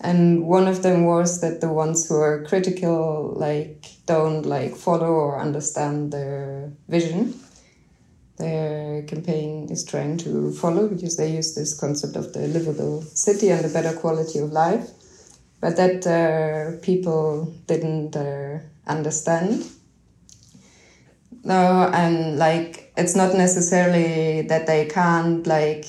And 0.00 0.46
one 0.46 0.68
of 0.68 0.82
them 0.82 1.04
was 1.04 1.40
that 1.40 1.60
the 1.60 1.72
ones 1.72 2.06
who 2.06 2.16
are 2.16 2.44
critical 2.44 3.32
like 3.36 3.86
don't 4.06 4.44
like 4.44 4.76
follow 4.76 5.12
or 5.12 5.40
understand 5.40 6.12
their 6.12 6.72
vision. 6.88 7.34
Their 8.38 9.02
campaign 9.04 9.68
is 9.70 9.82
trying 9.84 10.18
to 10.18 10.52
follow 10.52 10.88
because 10.88 11.16
they 11.16 11.32
use 11.32 11.54
this 11.54 11.78
concept 11.78 12.16
of 12.16 12.34
the 12.34 12.40
livable 12.40 13.00
city 13.00 13.48
and 13.50 13.64
the 13.64 13.70
better 13.70 13.96
quality 13.96 14.38
of 14.40 14.52
life, 14.52 14.90
but 15.66 15.76
that 15.76 16.06
uh, 16.06 16.78
people 16.80 17.52
didn't 17.66 18.14
uh, 18.14 18.60
understand 18.86 19.66
no, 21.46 21.88
and 21.92 22.38
like 22.38 22.92
it's 22.96 23.14
not 23.14 23.34
necessarily 23.34 24.42
that 24.42 24.66
they 24.66 24.86
can't 24.86 25.46
like 25.46 25.86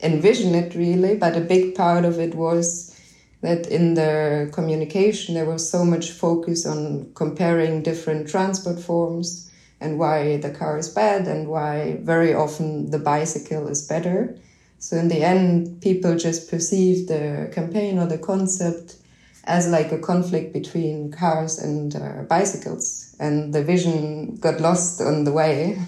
envision 0.00 0.54
it 0.54 0.74
really, 0.74 1.16
but 1.16 1.36
a 1.36 1.40
big 1.40 1.76
part 1.76 2.04
of 2.04 2.18
it 2.18 2.34
was 2.34 2.94
that 3.40 3.66
in 3.68 3.94
the 3.94 4.50
communication 4.52 5.34
there 5.34 5.46
was 5.46 5.70
so 5.70 5.84
much 5.84 6.10
focus 6.10 6.66
on 6.66 7.12
comparing 7.14 7.82
different 7.82 8.28
transport 8.28 8.80
forms 8.80 9.50
and 9.80 9.98
why 9.98 10.36
the 10.38 10.50
car 10.50 10.78
is 10.78 10.88
bad 10.88 11.28
and 11.28 11.48
why 11.48 11.98
very 12.02 12.34
often 12.34 12.90
the 12.90 12.98
bicycle 12.98 13.68
is 13.68 13.86
better. 13.86 14.36
So 14.78 14.96
in 14.96 15.08
the 15.08 15.22
end, 15.22 15.80
people 15.80 16.16
just 16.16 16.50
perceive 16.50 17.06
the 17.08 17.50
campaign 17.52 17.98
or 17.98 18.06
the 18.06 18.18
concept 18.18 18.97
as 19.48 19.68
like 19.68 19.90
a 19.90 19.98
conflict 19.98 20.52
between 20.52 21.10
cars 21.10 21.58
and 21.58 21.96
uh, 21.96 22.22
bicycles 22.28 23.16
and 23.18 23.52
the 23.52 23.64
vision 23.64 24.36
got 24.36 24.60
lost 24.60 25.00
on 25.00 25.24
the 25.24 25.32
way. 25.32 25.78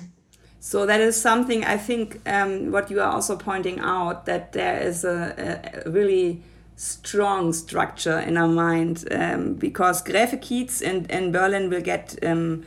So 0.61 0.87
that 0.87 1.01
is 1.01 1.21
something 1.21 1.65
I 1.65 1.77
think 1.77 2.21
um, 2.27 2.73
what 2.73 2.91
you 2.91 3.01
are 3.01 3.13
also 3.13 3.37
pointing 3.37 3.79
out 3.79 4.27
that 4.27 4.53
there 4.53 4.81
is 4.81 5.05
a, 5.05 5.83
a 5.85 5.91
really 5.91 6.43
strong 6.77 7.53
structure 7.53 8.19
in 8.19 8.37
our 8.37 8.49
mind 8.49 9.07
um, 9.11 9.55
because 9.55 10.03
Graefekiez 10.03 10.83
in, 10.83 11.05
in 11.07 11.31
Berlin 11.31 11.71
will 11.71 11.83
get 11.83 12.19
um, 12.25 12.65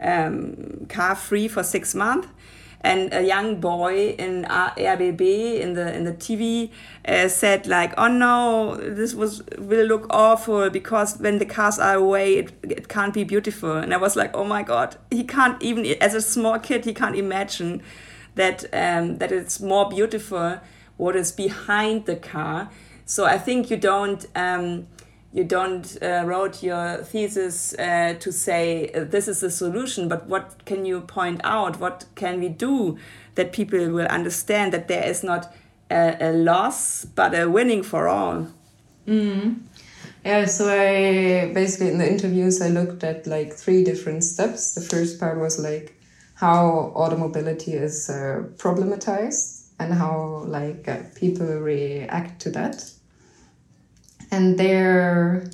um 0.00 0.86
car 0.88 1.14
free 1.14 1.46
for 1.46 1.62
six 1.62 1.94
months 1.94 2.26
and 2.84 3.12
a 3.12 3.22
young 3.22 3.60
boy 3.60 4.10
in 4.18 4.44
RBB 4.44 5.60
in 5.60 5.74
the 5.74 5.94
in 5.94 6.04
the 6.04 6.12
TV 6.12 6.70
uh, 7.06 7.28
said 7.28 7.66
like, 7.66 7.94
"Oh 7.96 8.08
no, 8.08 8.76
this 8.76 9.14
was 9.14 9.42
will 9.58 9.86
look 9.86 10.06
awful 10.10 10.68
because 10.70 11.18
when 11.18 11.38
the 11.38 11.46
cars 11.46 11.78
are 11.78 11.94
away, 11.94 12.34
it, 12.38 12.52
it 12.62 12.88
can't 12.88 13.14
be 13.14 13.24
beautiful." 13.24 13.76
And 13.76 13.94
I 13.94 13.98
was 13.98 14.16
like, 14.16 14.34
"Oh 14.34 14.44
my 14.44 14.62
god, 14.62 14.96
he 15.10 15.22
can't 15.24 15.62
even 15.62 15.86
as 16.00 16.14
a 16.14 16.20
small 16.20 16.58
kid, 16.58 16.84
he 16.84 16.94
can't 16.94 17.16
imagine 17.16 17.82
that 18.34 18.64
um, 18.72 19.18
that 19.18 19.30
it's 19.30 19.60
more 19.60 19.88
beautiful 19.88 20.58
what 20.96 21.14
is 21.14 21.30
behind 21.30 22.06
the 22.06 22.16
car." 22.16 22.70
So 23.06 23.26
I 23.26 23.38
think 23.38 23.70
you 23.70 23.76
don't. 23.76 24.26
Um, 24.34 24.88
you 25.32 25.44
don't 25.44 25.96
uh, 26.02 26.22
wrote 26.26 26.62
your 26.62 26.98
thesis 26.98 27.74
uh, 27.78 28.14
to 28.20 28.30
say 28.30 28.90
uh, 28.94 29.04
this 29.04 29.28
is 29.28 29.40
the 29.40 29.50
solution 29.50 30.08
but 30.08 30.26
what 30.26 30.64
can 30.66 30.84
you 30.84 31.00
point 31.00 31.40
out? 31.42 31.80
What 31.80 32.04
can 32.14 32.38
we 32.38 32.48
do 32.48 32.98
that 33.34 33.52
people 33.52 33.90
will 33.90 34.06
understand 34.06 34.72
that 34.72 34.88
there 34.88 35.04
is 35.04 35.24
not 35.24 35.54
a, 35.90 36.16
a 36.20 36.32
loss 36.32 37.06
but 37.06 37.34
a 37.34 37.48
winning 37.48 37.82
for 37.82 38.08
all? 38.08 38.48
Mm. 39.06 39.62
yeah 40.24 40.44
so 40.44 40.68
i 40.68 41.52
basically 41.52 41.88
in 41.88 41.98
the 41.98 42.08
interviews 42.08 42.62
i 42.62 42.68
looked 42.68 43.02
at 43.02 43.26
like 43.26 43.52
three 43.52 43.82
different 43.82 44.22
steps. 44.22 44.74
The 44.74 44.80
first 44.80 45.18
part 45.18 45.40
was 45.40 45.58
like 45.58 45.98
how 46.34 46.92
automobility 46.94 47.72
is 47.72 48.08
uh, 48.08 48.44
problematized 48.58 49.66
and 49.80 49.92
how 49.92 50.44
like 50.46 50.86
uh, 50.86 50.98
people 51.16 51.46
react 51.46 52.40
to 52.42 52.50
that 52.50 52.84
and 54.32 54.58
there 54.58 55.44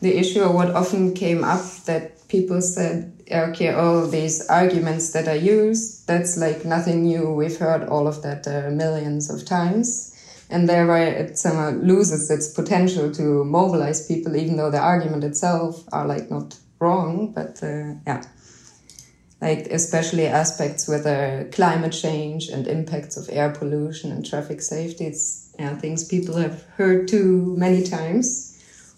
the 0.00 0.16
issue 0.16 0.42
or 0.42 0.52
what 0.52 0.70
often 0.70 1.14
came 1.14 1.42
up 1.42 1.64
that 1.86 2.28
people 2.28 2.60
said 2.60 3.10
okay 3.32 3.70
all 3.70 4.06
these 4.06 4.46
arguments 4.48 5.12
that 5.12 5.26
i 5.26 5.32
use 5.32 5.94
that's 6.06 6.36
like 6.36 6.64
nothing 6.64 7.04
new. 7.04 7.32
We've 7.32 7.56
heard 7.56 7.88
all 7.88 8.06
of 8.06 8.22
that 8.22 8.46
uh, 8.46 8.70
millions 8.70 9.30
of 9.30 9.44
times. 9.44 10.10
And 10.50 10.68
thereby 10.68 11.04
it 11.04 11.38
somehow 11.38 11.70
loses 11.70 12.30
its 12.30 12.48
potential 12.48 13.10
to 13.12 13.44
mobilize 13.44 14.06
people 14.06 14.36
even 14.36 14.56
though 14.56 14.70
the 14.70 14.78
argument 14.78 15.24
itself 15.24 15.82
are 15.92 16.06
like 16.06 16.30
not 16.30 16.58
wrong 16.78 17.32
but 17.32 17.62
uh, 17.62 17.94
yeah. 18.06 18.22
Like 19.40 19.66
especially 19.70 20.26
aspects 20.26 20.86
with 20.86 21.06
uh, 21.06 21.44
climate 21.50 21.92
change 21.92 22.48
and 22.48 22.66
impacts 22.66 23.16
of 23.16 23.28
air 23.30 23.50
pollution 23.50 24.12
and 24.12 24.24
traffic 24.24 24.60
safety 24.60 25.06
it's 25.06 25.43
yeah, 25.58 25.76
things 25.76 26.04
people 26.04 26.36
have 26.36 26.62
heard 26.76 27.08
too 27.08 27.54
many 27.56 27.84
times. 27.84 28.50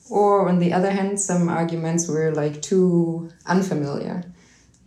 Or 0.08 0.48
on 0.48 0.58
the 0.58 0.72
other 0.72 0.90
hand, 0.90 1.20
some 1.20 1.48
arguments 1.48 2.08
were 2.08 2.32
like 2.32 2.62
too 2.62 3.30
unfamiliar. 3.44 4.24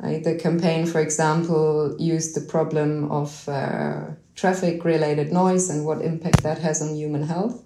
Like 0.01 0.23
the 0.23 0.35
campaign, 0.35 0.85
for 0.85 1.01
example, 1.01 1.95
used 1.99 2.35
the 2.35 2.41
problem 2.41 3.11
of 3.11 3.47
uh, 3.49 4.11
traffic 4.35 4.85
related 4.85 5.33
noise 5.33 5.69
and 5.69 5.85
what 5.85 6.01
impact 6.01 6.43
that 6.43 6.59
has 6.59 6.81
on 6.81 6.95
human 6.95 7.23
health. 7.23 7.61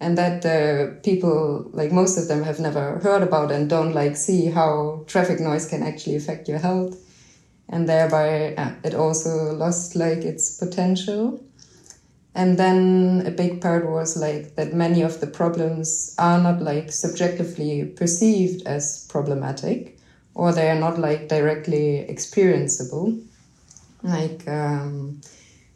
And 0.00 0.18
that 0.18 0.44
uh, 0.44 1.00
people, 1.02 1.70
like 1.72 1.92
most 1.92 2.18
of 2.18 2.28
them, 2.28 2.42
have 2.44 2.60
never 2.60 2.98
heard 2.98 3.22
about 3.22 3.50
and 3.50 3.68
don't 3.68 3.94
like 3.94 4.16
see 4.16 4.46
how 4.46 5.04
traffic 5.06 5.40
noise 5.40 5.68
can 5.68 5.82
actually 5.82 6.16
affect 6.16 6.48
your 6.48 6.58
health. 6.58 6.96
And 7.68 7.88
thereby, 7.88 8.54
uh, 8.54 8.74
it 8.82 8.94
also 8.94 9.52
lost 9.54 9.94
like 9.94 10.18
its 10.18 10.56
potential. 10.56 11.44
And 12.38 12.56
then 12.56 13.24
a 13.26 13.32
big 13.32 13.60
part 13.60 13.90
was 13.90 14.16
like 14.16 14.54
that 14.54 14.72
many 14.72 15.02
of 15.02 15.18
the 15.18 15.26
problems 15.26 16.14
are 16.18 16.40
not 16.40 16.62
like 16.62 16.92
subjectively 16.92 17.84
perceived 17.84 18.64
as 18.64 19.04
problematic 19.10 19.98
or 20.36 20.52
they 20.52 20.70
are 20.70 20.78
not 20.78 21.00
like 21.00 21.26
directly 21.26 22.06
experienceable. 22.08 23.20
Like 24.04 24.46
um, 24.46 25.20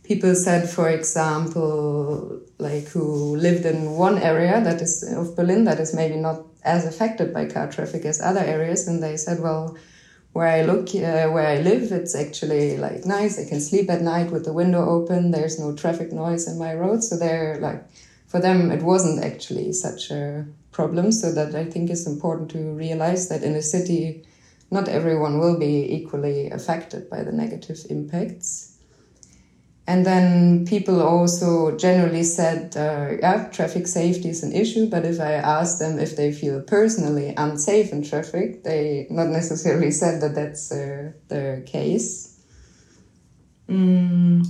people 0.04 0.36
said, 0.36 0.70
for 0.70 0.88
example, 0.88 2.40
like 2.58 2.86
who 2.86 3.34
lived 3.34 3.66
in 3.66 3.96
one 3.96 4.18
area 4.18 4.60
that 4.62 4.80
is 4.80 5.02
of 5.02 5.34
Berlin 5.34 5.64
that 5.64 5.80
is 5.80 5.92
maybe 5.92 6.14
not 6.14 6.42
as 6.62 6.86
affected 6.86 7.34
by 7.34 7.46
car 7.46 7.72
traffic 7.72 8.04
as 8.04 8.20
other 8.20 8.38
areas, 8.38 8.86
and 8.86 9.02
they 9.02 9.16
said, 9.16 9.40
well, 9.40 9.76
where 10.32 10.46
I 10.46 10.62
look, 10.62 10.88
uh, 10.94 11.28
where 11.28 11.46
I 11.46 11.58
live, 11.58 11.92
it's 11.92 12.14
actually 12.14 12.78
like 12.78 13.04
nice. 13.04 13.38
I 13.38 13.48
can 13.48 13.60
sleep 13.60 13.90
at 13.90 14.00
night 14.00 14.30
with 14.30 14.44
the 14.44 14.52
window 14.52 14.88
open. 14.88 15.30
There's 15.30 15.58
no 15.60 15.74
traffic 15.74 16.12
noise 16.12 16.48
in 16.48 16.58
my 16.58 16.74
road. 16.74 17.04
So 17.04 17.18
they're 17.18 17.58
like, 17.60 17.84
for 18.26 18.40
them, 18.40 18.70
it 18.70 18.82
wasn't 18.82 19.22
actually 19.22 19.72
such 19.74 20.10
a 20.10 20.46
problem. 20.70 21.12
So 21.12 21.32
that 21.32 21.54
I 21.54 21.66
think 21.66 21.90
is 21.90 22.06
important 22.06 22.50
to 22.52 22.58
realize 22.58 23.28
that 23.28 23.42
in 23.42 23.54
a 23.54 23.62
city, 23.62 24.24
not 24.70 24.88
everyone 24.88 25.38
will 25.38 25.58
be 25.58 25.94
equally 25.94 26.50
affected 26.50 27.10
by 27.10 27.22
the 27.22 27.32
negative 27.32 27.78
impacts. 27.90 28.71
And 29.86 30.06
then 30.06 30.64
people 30.64 31.02
also 31.02 31.76
generally 31.76 32.22
said, 32.22 32.76
uh, 32.76 33.16
yeah, 33.20 33.48
traffic 33.48 33.88
safety 33.88 34.28
is 34.28 34.44
an 34.44 34.52
issue. 34.52 34.88
But 34.88 35.04
if 35.04 35.18
I 35.18 35.32
asked 35.32 35.80
them 35.80 35.98
if 35.98 36.14
they 36.14 36.32
feel 36.32 36.62
personally 36.62 37.34
unsafe 37.36 37.92
in 37.92 38.04
traffic, 38.04 38.62
they 38.62 39.08
not 39.10 39.28
necessarily 39.28 39.90
said 40.02 40.20
that 40.20 40.34
that's 40.34 40.70
uh, 40.70 41.12
the 41.28 41.64
case. 41.66 42.40
Mm. 43.68 44.46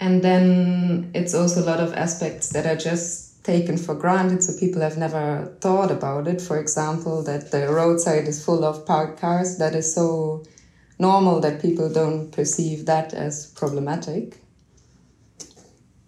And 0.00 0.22
then 0.22 1.10
it's 1.14 1.34
also 1.34 1.62
a 1.62 1.66
lot 1.66 1.80
of 1.80 1.94
aspects 1.94 2.50
that 2.50 2.66
are 2.66 2.76
just 2.76 3.44
taken 3.44 3.76
for 3.76 3.94
granted. 3.94 4.42
So 4.42 4.58
people 4.58 4.82
have 4.82 4.98
never 4.98 5.56
thought 5.60 5.90
about 5.92 6.26
it. 6.26 6.40
For 6.40 6.58
example, 6.58 7.22
that 7.22 7.52
the 7.52 7.68
roadside 7.68 8.26
is 8.26 8.44
full 8.44 8.64
of 8.64 8.84
parked 8.84 9.20
cars. 9.20 9.58
That 9.58 9.74
is 9.74 9.94
so 9.94 10.44
normal 10.98 11.40
that 11.40 11.62
people 11.62 11.92
don't 11.92 12.30
perceive 12.30 12.86
that 12.86 13.14
as 13.14 13.46
problematic. 13.52 14.38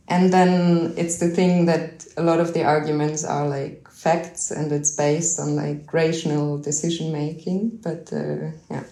And 0.09 0.33
then 0.33 0.95
it's 0.97 1.19
the 1.19 1.29
thing 1.29 1.67
that 1.67 2.05
a 2.17 2.23
lot 2.23 2.41
of 2.41 2.53
the 2.53 2.65
arguments 2.65 3.25
are 3.25 3.49
like 3.49 3.89
facts 3.89 4.51
and 4.51 4.73
it's 4.73 4.97
based 4.97 5.39
on 5.39 5.55
like 5.55 5.93
rational 5.93 6.59
decision 6.59 7.13
making. 7.13 7.79
But 7.83 8.13
uh, 8.13 8.51
yeah, 8.69 8.83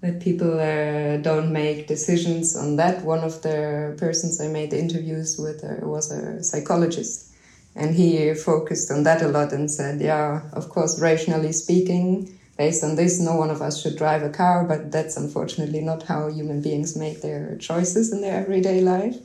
that 0.00 0.20
people 0.20 0.60
uh, 0.60 1.16
don't 1.16 1.52
make 1.52 1.88
decisions 1.88 2.56
on 2.56 2.76
that. 2.76 3.04
One 3.04 3.24
of 3.24 3.42
the 3.42 3.96
persons 3.98 4.40
I 4.40 4.46
made 4.48 4.72
interviews 4.72 5.38
with 5.38 5.64
uh, 5.64 5.84
was 5.86 6.12
a 6.12 6.42
psychologist. 6.44 7.32
And 7.74 7.94
he 7.94 8.34
focused 8.34 8.90
on 8.90 9.04
that 9.04 9.22
a 9.22 9.28
lot 9.28 9.52
and 9.52 9.70
said, 9.70 10.00
yeah, 10.00 10.42
of 10.52 10.68
course, 10.68 11.00
rationally 11.00 11.52
speaking, 11.52 12.38
based 12.62 12.84
on 12.84 12.94
this, 12.94 13.18
no 13.18 13.34
one 13.34 13.50
of 13.50 13.60
us 13.60 13.82
should 13.82 13.96
drive 13.96 14.22
a 14.22 14.30
car, 14.30 14.64
but 14.64 14.92
that's 14.92 15.16
unfortunately 15.16 15.80
not 15.80 16.00
how 16.04 16.20
human 16.28 16.62
beings 16.62 16.90
make 17.04 17.20
their 17.20 17.56
choices 17.68 18.12
in 18.12 18.20
their 18.20 18.36
everyday 18.44 18.80
life. 18.80 19.16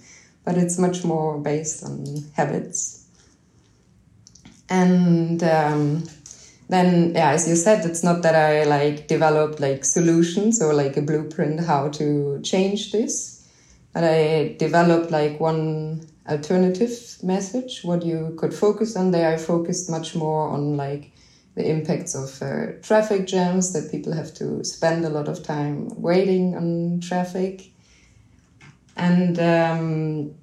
But 0.44 0.58
it's 0.58 0.80
much 0.80 1.04
more 1.04 1.38
based 1.38 1.84
on 1.84 1.94
habits. 2.40 3.06
And 4.70 5.44
um, 5.44 5.82
then, 6.68 7.14
yeah, 7.14 7.30
as 7.38 7.48
you 7.48 7.56
said, 7.56 7.86
it's 7.86 8.04
not 8.04 8.24
that 8.24 8.34
I 8.34 8.64
like 8.64 9.08
developed 9.08 9.60
like 9.60 9.86
solutions 9.86 10.60
or 10.60 10.74
like 10.74 10.98
a 10.98 11.04
blueprint 11.04 11.60
how 11.60 11.90
to 12.00 12.42
change 12.42 12.92
this, 12.92 13.16
but 13.94 14.04
I 14.04 14.56
developed 14.58 15.12
like 15.12 15.40
one 15.40 16.08
alternative 16.28 16.96
message, 17.22 17.84
what 17.84 18.04
you 18.04 18.36
could 18.40 18.54
focus 18.66 18.96
on. 18.96 19.12
There, 19.12 19.30
I 19.32 19.38
focused 19.38 19.92
much 19.92 20.16
more 20.16 20.50
on 20.50 20.76
like 20.76 21.12
the 21.58 21.70
impacts 21.70 22.16
of 22.16 22.42
uh, 22.42 22.74
traffic 22.82 23.28
jams, 23.28 23.74
that 23.74 23.92
people 23.92 24.14
have 24.14 24.34
to 24.36 24.64
spend 24.64 25.04
a 25.04 25.10
lot 25.10 25.28
of 25.28 25.44
time 25.44 25.90
waiting 26.02 26.56
on 26.56 27.02
traffic. 27.02 27.72
And 28.96 29.38
um, 29.40 30.36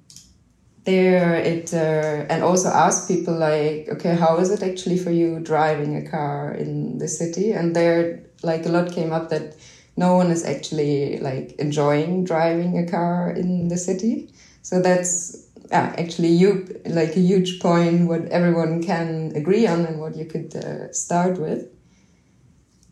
there 0.83 1.35
it, 1.35 1.73
uh, 1.73 2.25
and 2.29 2.43
also 2.43 2.69
ask 2.69 3.07
people 3.07 3.33
like, 3.33 3.89
okay, 3.89 4.15
how 4.15 4.37
is 4.37 4.51
it 4.51 4.61
actually 4.61 4.97
for 4.97 5.11
you 5.11 5.39
driving 5.39 5.95
a 5.95 6.09
car 6.09 6.53
in 6.53 6.97
the 6.99 7.07
city? 7.07 7.51
And 7.51 7.75
there, 7.75 8.23
like, 8.43 8.65
a 8.65 8.69
lot 8.69 8.91
came 8.91 9.11
up 9.11 9.29
that 9.29 9.55
no 9.97 10.15
one 10.15 10.29
is 10.29 10.43
actually 10.43 11.19
like 11.19 11.53
enjoying 11.53 12.25
driving 12.25 12.77
a 12.77 12.85
car 12.85 13.31
in 13.31 13.69
the 13.69 13.77
city. 13.77 14.29
So 14.61 14.81
that's 14.81 15.44
actually 15.71 16.29
you 16.29 16.67
like 16.85 17.15
a 17.15 17.19
huge 17.19 17.59
point 17.59 18.07
what 18.07 18.27
everyone 18.27 18.83
can 18.83 19.31
agree 19.35 19.67
on 19.67 19.85
and 19.85 19.99
what 19.99 20.15
you 20.15 20.25
could 20.25 20.55
uh, 20.55 20.91
start 20.91 21.39
with. 21.39 21.67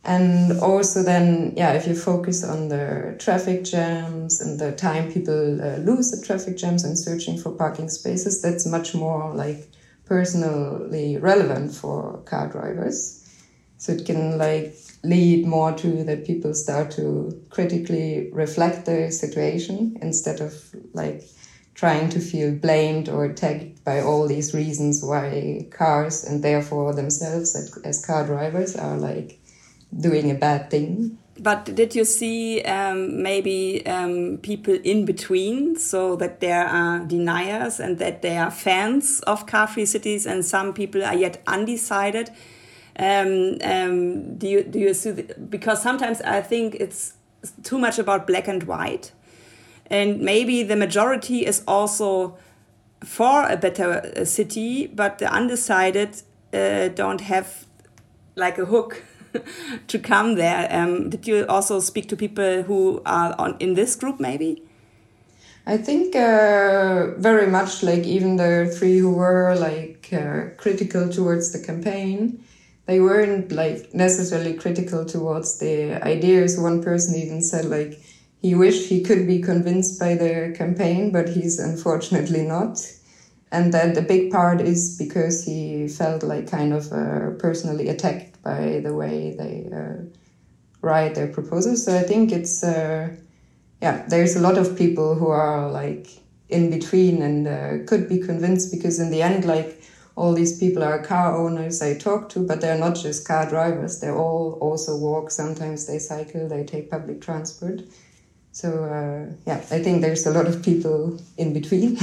And 0.05 0.59
also 0.59 1.01
then, 1.01 1.53
yeah, 1.55 1.73
if 1.73 1.87
you 1.87 1.95
focus 1.95 2.43
on 2.43 2.67
the 2.67 3.15
traffic 3.19 3.63
jams 3.63 4.41
and 4.41 4.59
the 4.59 4.73
time 4.73 5.09
people 5.11 5.61
uh, 5.61 5.77
lose 5.77 6.11
the 6.11 6.21
traffic 6.25 6.57
jams 6.57 6.83
and 6.83 6.99
searching 6.99 7.37
for 7.37 7.51
parking 7.51 7.87
spaces, 7.87 8.41
that's 8.41 8.65
much 8.65 8.93
more 8.93 9.33
like 9.33 9.69
personally 10.05 11.17
relevant 11.17 11.73
for 11.73 12.21
car 12.25 12.49
drivers. 12.49 13.21
So 13.77 13.93
it 13.93 14.05
can 14.05 14.37
like 14.37 14.75
lead 15.03 15.45
more 15.45 15.71
to 15.73 16.03
that 16.03 16.25
people 16.25 16.53
start 16.53 16.91
to 16.91 17.41
critically 17.49 18.29
reflect 18.33 18.85
the 18.85 19.11
situation 19.11 19.97
instead 20.01 20.41
of 20.41 20.53
like 20.93 21.23
trying 21.75 22.09
to 22.09 22.19
feel 22.19 22.53
blamed 22.53 23.09
or 23.09 23.25
attacked 23.25 23.83
by 23.83 23.99
all 24.01 24.27
these 24.27 24.53
reasons 24.53 25.03
why 25.03 25.67
cars 25.71 26.23
and 26.23 26.43
therefore 26.43 26.93
themselves 26.93 27.55
as 27.83 28.05
car 28.05 28.25
drivers 28.25 28.75
are 28.75 28.97
like 28.97 29.39
doing 29.99 30.31
a 30.31 30.35
bad 30.35 30.69
thing. 30.69 31.17
But 31.39 31.65
did 31.65 31.95
you 31.95 32.05
see 32.05 32.61
um, 32.61 33.23
maybe 33.23 33.83
um, 33.87 34.37
people 34.43 34.75
in 34.83 35.03
between, 35.03 35.75
so 35.75 36.15
that 36.17 36.41
there 36.41 36.67
are 36.67 36.99
deniers 36.99 37.79
and 37.79 37.97
that 37.97 38.21
they 38.21 38.37
are 38.37 38.51
fans 38.51 39.19
of 39.21 39.47
car-free 39.47 39.87
cities, 39.87 40.27
and 40.27 40.45
some 40.45 40.73
people 40.73 41.03
are 41.03 41.15
yet 41.15 41.41
undecided? 41.47 42.29
Um, 42.99 43.57
um 43.63 44.37
do 44.37 44.47
you 44.47 44.63
do 44.63 44.77
you 44.77 44.93
see? 44.93 45.09
The, 45.09 45.23
because 45.49 45.81
sometimes 45.81 46.21
I 46.21 46.41
think 46.41 46.75
it's 46.75 47.15
too 47.63 47.79
much 47.79 47.97
about 47.97 48.27
black 48.27 48.47
and 48.47 48.61
white 48.63 49.11
and 49.87 50.21
maybe 50.21 50.63
the 50.63 50.75
majority 50.75 51.45
is 51.45 51.63
also 51.67 52.37
for 53.03 53.47
a 53.49 53.57
better 53.57 54.13
uh, 54.15 54.25
city, 54.25 54.87
but 54.87 55.19
the 55.19 55.31
undecided 55.31 56.21
uh, 56.53 56.87
don't 56.89 57.21
have 57.21 57.65
like 58.35 58.57
a 58.57 58.65
hook 58.65 59.03
to 59.87 59.99
come 59.99 60.35
there. 60.35 60.67
Um, 60.71 61.09
did 61.09 61.27
you 61.27 61.45
also 61.47 61.79
speak 61.79 62.07
to 62.09 62.15
people 62.15 62.63
who 62.63 63.01
are 63.05 63.35
on 63.37 63.57
in 63.59 63.73
this 63.73 63.95
group, 63.95 64.19
maybe? 64.19 64.63
I 65.65 65.77
think 65.77 66.15
uh, 66.15 67.15
very 67.17 67.47
much 67.47 67.83
like 67.83 68.03
even 68.03 68.35
the 68.35 68.73
three 68.77 68.97
who 68.97 69.13
were 69.13 69.55
like 69.55 70.09
uh, 70.11 70.55
critical 70.57 71.07
towards 71.07 71.53
the 71.53 71.65
campaign, 71.65 72.43
they 72.85 72.99
weren't 72.99 73.51
like 73.51 73.93
necessarily 73.93 74.55
critical 74.55 75.05
towards 75.05 75.59
the 75.59 76.03
ideas. 76.05 76.59
One 76.59 76.83
person 76.83 77.15
even 77.15 77.41
said 77.41 77.65
like 77.65 78.01
he 78.43 78.53
wished 78.55 78.89
he 78.89 79.01
could 79.01 79.25
be 79.25 79.41
convinced 79.41 79.97
by 79.99 80.15
the 80.15 80.53
campaign, 80.57 81.11
but 81.13 81.29
he's 81.29 81.59
unfortunately 81.59 82.43
not. 82.43 82.77
And 83.53 83.73
that 83.73 83.95
the 83.95 84.01
big 84.01 84.31
part 84.31 84.59
is 84.59 84.97
because 84.97 85.45
he 85.45 85.87
felt 85.87 86.23
like 86.23 86.51
kind 86.51 86.73
of 86.73 86.91
uh, 86.91 87.31
personally 87.39 87.87
attacked 87.87 88.43
by 88.43 88.81
the 88.83 88.93
way 88.93 89.33
they 89.37 89.69
uh, 89.73 90.03
write 90.81 91.15
their 91.15 91.29
proposals. 91.29 91.85
So 91.85 91.97
I 91.97 92.03
think 92.03 92.33
it's, 92.33 92.63
uh, 92.65 93.15
yeah, 93.81 94.05
there's 94.09 94.35
a 94.35 94.41
lot 94.41 94.57
of 94.57 94.77
people 94.77 95.15
who 95.15 95.29
are 95.29 95.71
like 95.71 96.07
in 96.49 96.69
between 96.69 97.21
and 97.21 97.47
uh, 97.47 97.85
could 97.87 98.09
be 98.09 98.19
convinced 98.19 98.73
because 98.73 98.99
in 98.99 99.09
the 99.09 99.21
end, 99.21 99.45
like, 99.45 99.81
all 100.15 100.33
these 100.33 100.59
people 100.59 100.83
are 100.83 101.01
car 101.01 101.35
owners 101.35 101.81
I 101.81 101.97
talk 101.97 102.29
to, 102.29 102.45
but 102.45 102.61
they're 102.61 102.77
not 102.77 102.95
just 102.95 103.27
car 103.27 103.49
drivers. 103.49 103.99
They 103.99 104.11
all 104.11 104.59
also 104.61 104.95
walk. 104.97 105.31
Sometimes 105.31 105.87
they 105.87 105.97
cycle, 105.97 106.47
they 106.47 106.63
take 106.63 106.91
public 106.91 107.21
transport. 107.21 107.81
So 108.53 108.83
uh, 108.83 109.33
yeah, 109.47 109.57
I 109.71 109.79
think 109.79 110.01
there's 110.01 110.27
a 110.27 110.31
lot 110.31 110.45
of 110.45 110.63
people 110.63 111.19
in 111.37 111.53
between. 111.53 111.97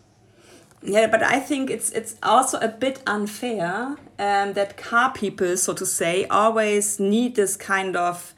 yeah, 0.82 1.06
but 1.06 1.22
I 1.22 1.40
think 1.40 1.70
it's 1.70 1.90
it's 1.90 2.14
also 2.22 2.58
a 2.58 2.68
bit 2.68 3.02
unfair 3.06 3.96
um, 4.18 4.52
that 4.52 4.76
car 4.76 5.12
people, 5.14 5.56
so 5.56 5.72
to 5.72 5.86
say, 5.86 6.26
always 6.26 7.00
need 7.00 7.36
this 7.36 7.56
kind 7.56 7.96
of 7.96 8.34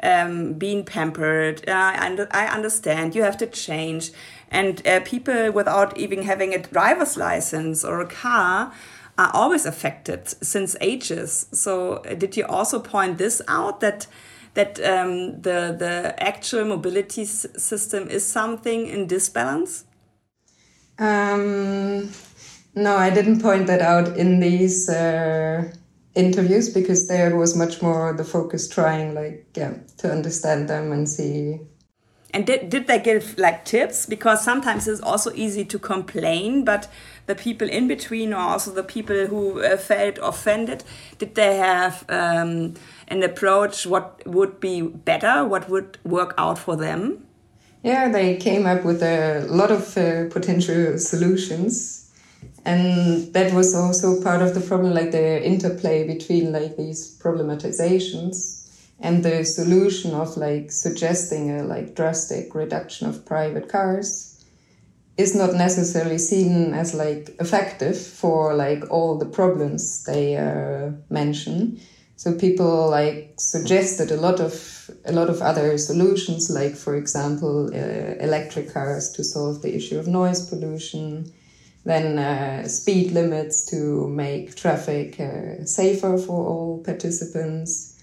um, 0.00 0.52
being 0.52 0.84
pampered. 0.84 1.68
Uh, 1.68 1.72
I, 1.72 2.26
I 2.30 2.46
understand 2.46 3.16
you 3.16 3.24
have 3.24 3.36
to 3.38 3.48
change, 3.48 4.12
and 4.48 4.86
uh, 4.86 5.00
people 5.00 5.50
without 5.50 5.98
even 5.98 6.22
having 6.22 6.54
a 6.54 6.58
driver's 6.58 7.16
license 7.16 7.84
or 7.84 8.00
a 8.00 8.06
car 8.06 8.72
are 9.18 9.30
always 9.34 9.66
affected 9.66 10.28
since 10.40 10.76
ages. 10.80 11.46
So, 11.50 12.00
did 12.16 12.36
you 12.36 12.46
also 12.46 12.78
point 12.78 13.18
this 13.18 13.42
out 13.48 13.80
that? 13.80 14.06
That 14.56 14.80
um, 14.80 15.40
the 15.42 15.76
the 15.78 16.14
actual 16.18 16.64
mobility 16.64 17.24
system 17.24 18.08
is 18.08 18.26
something 18.26 18.86
in 18.86 19.06
disbalance? 19.06 19.84
Um, 20.98 22.10
no, 22.74 22.96
I 22.96 23.10
didn't 23.10 23.40
point 23.40 23.66
that 23.66 23.82
out 23.82 24.16
in 24.16 24.40
these 24.40 24.88
uh, 24.88 25.70
interviews 26.14 26.70
because 26.70 27.06
there 27.06 27.36
was 27.36 27.54
much 27.54 27.82
more 27.82 28.14
the 28.14 28.24
focus 28.24 28.68
trying 28.68 29.14
like 29.14 29.46
yeah 29.54 29.74
to 29.98 30.10
understand 30.10 30.68
them 30.68 30.92
and 30.92 31.08
see 31.08 31.60
and 32.36 32.46
did, 32.46 32.68
did 32.68 32.86
they 32.86 32.98
give 32.98 33.38
like 33.38 33.64
tips? 33.64 34.04
Because 34.04 34.44
sometimes 34.44 34.86
it's 34.86 35.00
also 35.00 35.32
easy 35.34 35.64
to 35.64 35.78
complain, 35.78 36.66
but 36.66 36.86
the 37.26 37.34
people 37.34 37.68
in 37.68 37.88
between 37.88 38.32
or 38.32 38.40
also 38.40 38.70
the 38.70 38.82
people 38.82 39.26
who 39.26 39.60
uh, 39.60 39.76
felt 39.76 40.18
offended, 40.22 40.84
did 41.18 41.34
they 41.34 41.56
have 41.56 42.04
um, 42.08 42.74
an 43.08 43.22
approach 43.22 43.86
what 43.86 44.22
would 44.26 44.60
be 44.60 44.82
better, 44.82 45.44
what 45.44 45.68
would 45.68 45.98
work 46.04 46.34
out 46.38 46.58
for 46.58 46.76
them? 46.76 47.26
Yeah, 47.82 48.08
they 48.08 48.36
came 48.36 48.66
up 48.66 48.84
with 48.84 49.02
a 49.02 49.46
lot 49.48 49.70
of 49.70 49.96
uh, 49.96 50.28
potential 50.30 50.98
solutions. 50.98 52.02
And 52.64 53.32
that 53.32 53.52
was 53.52 53.76
also 53.76 54.20
part 54.20 54.42
of 54.42 54.54
the 54.54 54.60
problem, 54.60 54.92
like 54.92 55.12
the 55.12 55.44
interplay 55.44 56.04
between 56.04 56.52
like 56.52 56.76
these 56.76 57.16
problematizations 57.18 58.56
and 58.98 59.24
the 59.24 59.44
solution 59.44 60.14
of 60.14 60.36
like 60.36 60.72
suggesting 60.72 61.60
a 61.60 61.62
like 61.62 61.94
drastic 61.94 62.54
reduction 62.54 63.08
of 63.08 63.24
private 63.24 63.68
cars 63.68 64.35
is 65.16 65.34
not 65.34 65.54
necessarily 65.54 66.18
seen 66.18 66.74
as 66.74 66.94
like 66.94 67.34
effective 67.40 67.98
for 67.98 68.54
like 68.54 68.90
all 68.90 69.18
the 69.18 69.26
problems 69.26 70.04
they 70.04 70.36
uh, 70.36 70.90
mention. 71.08 71.80
So 72.16 72.34
people 72.34 72.90
like 72.90 73.34
suggested 73.38 74.10
a 74.10 74.16
lot 74.16 74.40
of 74.40 74.90
a 75.04 75.12
lot 75.12 75.28
of 75.28 75.42
other 75.42 75.78
solutions 75.78 76.50
like 76.50 76.76
for 76.76 76.96
example 76.96 77.68
uh, 77.74 78.24
electric 78.24 78.72
cars 78.72 79.12
to 79.12 79.24
solve 79.24 79.62
the 79.62 79.74
issue 79.74 79.98
of 79.98 80.06
noise 80.06 80.48
pollution 80.48 81.32
then 81.84 82.18
uh, 82.18 82.66
speed 82.66 83.12
limits 83.12 83.64
to 83.66 84.08
make 84.08 84.56
traffic 84.56 85.20
uh, 85.20 85.64
safer 85.64 86.18
for 86.18 86.46
all 86.46 86.82
participants 86.84 87.95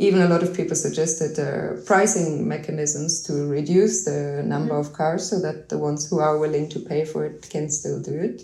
even 0.00 0.22
a 0.22 0.28
lot 0.28 0.42
of 0.42 0.56
people 0.56 0.74
suggested 0.74 1.38
uh, 1.38 1.78
pricing 1.84 2.48
mechanisms 2.48 3.22
to 3.22 3.46
reduce 3.46 4.06
the 4.06 4.42
number 4.46 4.74
of 4.74 4.94
cars 4.94 5.28
so 5.28 5.38
that 5.38 5.68
the 5.68 5.76
ones 5.76 6.08
who 6.08 6.18
are 6.20 6.38
willing 6.38 6.70
to 6.70 6.80
pay 6.80 7.04
for 7.04 7.26
it 7.26 7.46
can 7.50 7.68
still 7.68 8.00
do 8.00 8.14
it. 8.14 8.42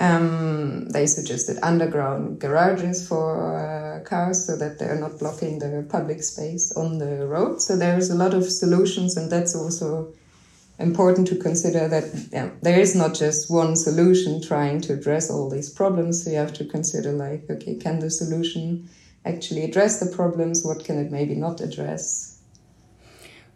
Um, 0.00 0.88
they 0.88 1.06
suggested 1.06 1.60
underground 1.62 2.40
garages 2.40 3.06
for 3.06 3.54
uh, 3.54 4.00
cars 4.00 4.44
so 4.44 4.56
that 4.56 4.80
they're 4.80 4.98
not 4.98 5.20
blocking 5.20 5.60
the 5.60 5.86
public 5.88 6.24
space 6.24 6.72
on 6.76 6.98
the 6.98 7.24
road. 7.24 7.62
So 7.62 7.76
there's 7.76 8.10
a 8.10 8.16
lot 8.16 8.34
of 8.34 8.50
solutions, 8.50 9.16
and 9.16 9.30
that's 9.30 9.54
also 9.54 10.12
important 10.80 11.28
to 11.28 11.36
consider 11.36 11.86
that 11.86 12.04
yeah, 12.32 12.50
there 12.62 12.80
is 12.80 12.96
not 12.96 13.14
just 13.14 13.48
one 13.48 13.76
solution 13.76 14.42
trying 14.42 14.80
to 14.82 14.94
address 14.94 15.30
all 15.30 15.48
these 15.48 15.70
problems. 15.70 16.24
So 16.24 16.30
you 16.30 16.36
have 16.38 16.52
to 16.54 16.64
consider 16.64 17.12
like, 17.12 17.48
okay, 17.48 17.76
can 17.76 18.00
the 18.00 18.10
solution 18.10 18.88
actually 19.26 19.64
address 19.64 20.00
the 20.00 20.14
problems? 20.14 20.64
What 20.64 20.84
can 20.84 20.98
it 20.98 21.10
maybe 21.10 21.34
not 21.34 21.60
address? 21.60 22.38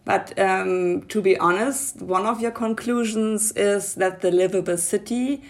But 0.04 0.38
um, 0.38 1.02
to 1.08 1.22
be 1.22 1.36
honest, 1.38 2.02
one 2.02 2.26
of 2.26 2.40
your 2.40 2.50
conclusions 2.50 3.52
is 3.52 3.94
that 3.94 4.22
the 4.22 4.30
livable 4.30 4.78
city 4.78 5.42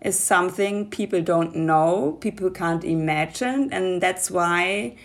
is 0.00 0.18
something 0.18 0.90
people 0.90 1.22
don't 1.22 1.56
know, 1.56 2.18
people 2.20 2.50
can't 2.50 2.84
imagine, 2.84 3.72
and 3.72 4.02
that's 4.02 4.30
why 4.30 4.96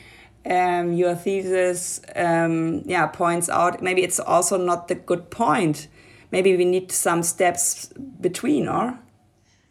um, 0.45 0.93
your 0.93 1.15
thesis 1.15 2.01
um, 2.15 2.81
yeah 2.85 3.07
points 3.07 3.49
out 3.49 3.81
maybe 3.81 4.03
it's 4.03 4.19
also 4.19 4.57
not 4.57 4.87
the 4.87 4.95
good 4.95 5.29
point. 5.29 5.87
Maybe 6.31 6.55
we 6.55 6.65
need 6.65 6.91
some 6.91 7.23
steps 7.23 7.91
between, 8.21 8.67
or 8.67 8.99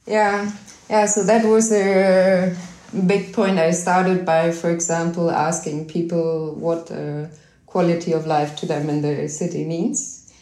yeah, 0.07 0.51
yeah. 0.91 1.07
So 1.07 1.23
that 1.25 1.45
was 1.45 1.71
a 1.71 2.57
big 3.07 3.33
point. 3.33 3.59
I 3.59 3.71
started 3.71 4.25
by, 4.25 4.53
for 4.53 4.71
example, 4.71 5.31
asking 5.31 5.89
people 5.89 6.55
what 6.55 6.91
uh, 6.91 7.27
quality 7.67 8.13
of 8.13 8.27
life 8.27 8.57
to 8.57 8.67
them 8.67 8.89
in 8.89 9.03
the 9.03 9.29
city 9.29 9.65
means. 9.65 10.33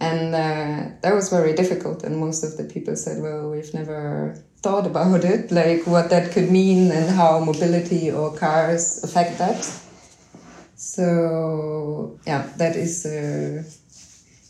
And 0.00 0.34
uh, 0.34 0.96
that 1.02 1.14
was 1.14 1.28
very 1.28 1.54
difficult. 1.54 2.04
And 2.04 2.16
most 2.16 2.42
of 2.42 2.56
the 2.56 2.64
people 2.64 2.96
said, 2.96 3.22
well, 3.22 3.50
we've 3.50 3.74
never 3.74 4.42
thought 4.62 4.86
about 4.86 5.24
it, 5.24 5.50
like 5.50 5.86
what 5.86 6.10
that 6.10 6.32
could 6.32 6.50
mean 6.50 6.90
and 6.90 7.08
how 7.10 7.40
mobility 7.40 8.10
or 8.10 8.34
cars 8.36 9.02
affect 9.04 9.38
that. 9.38 9.62
So, 10.76 12.18
yeah, 12.26 12.48
that 12.56 12.76
is. 12.76 13.04
Uh, 13.04 13.62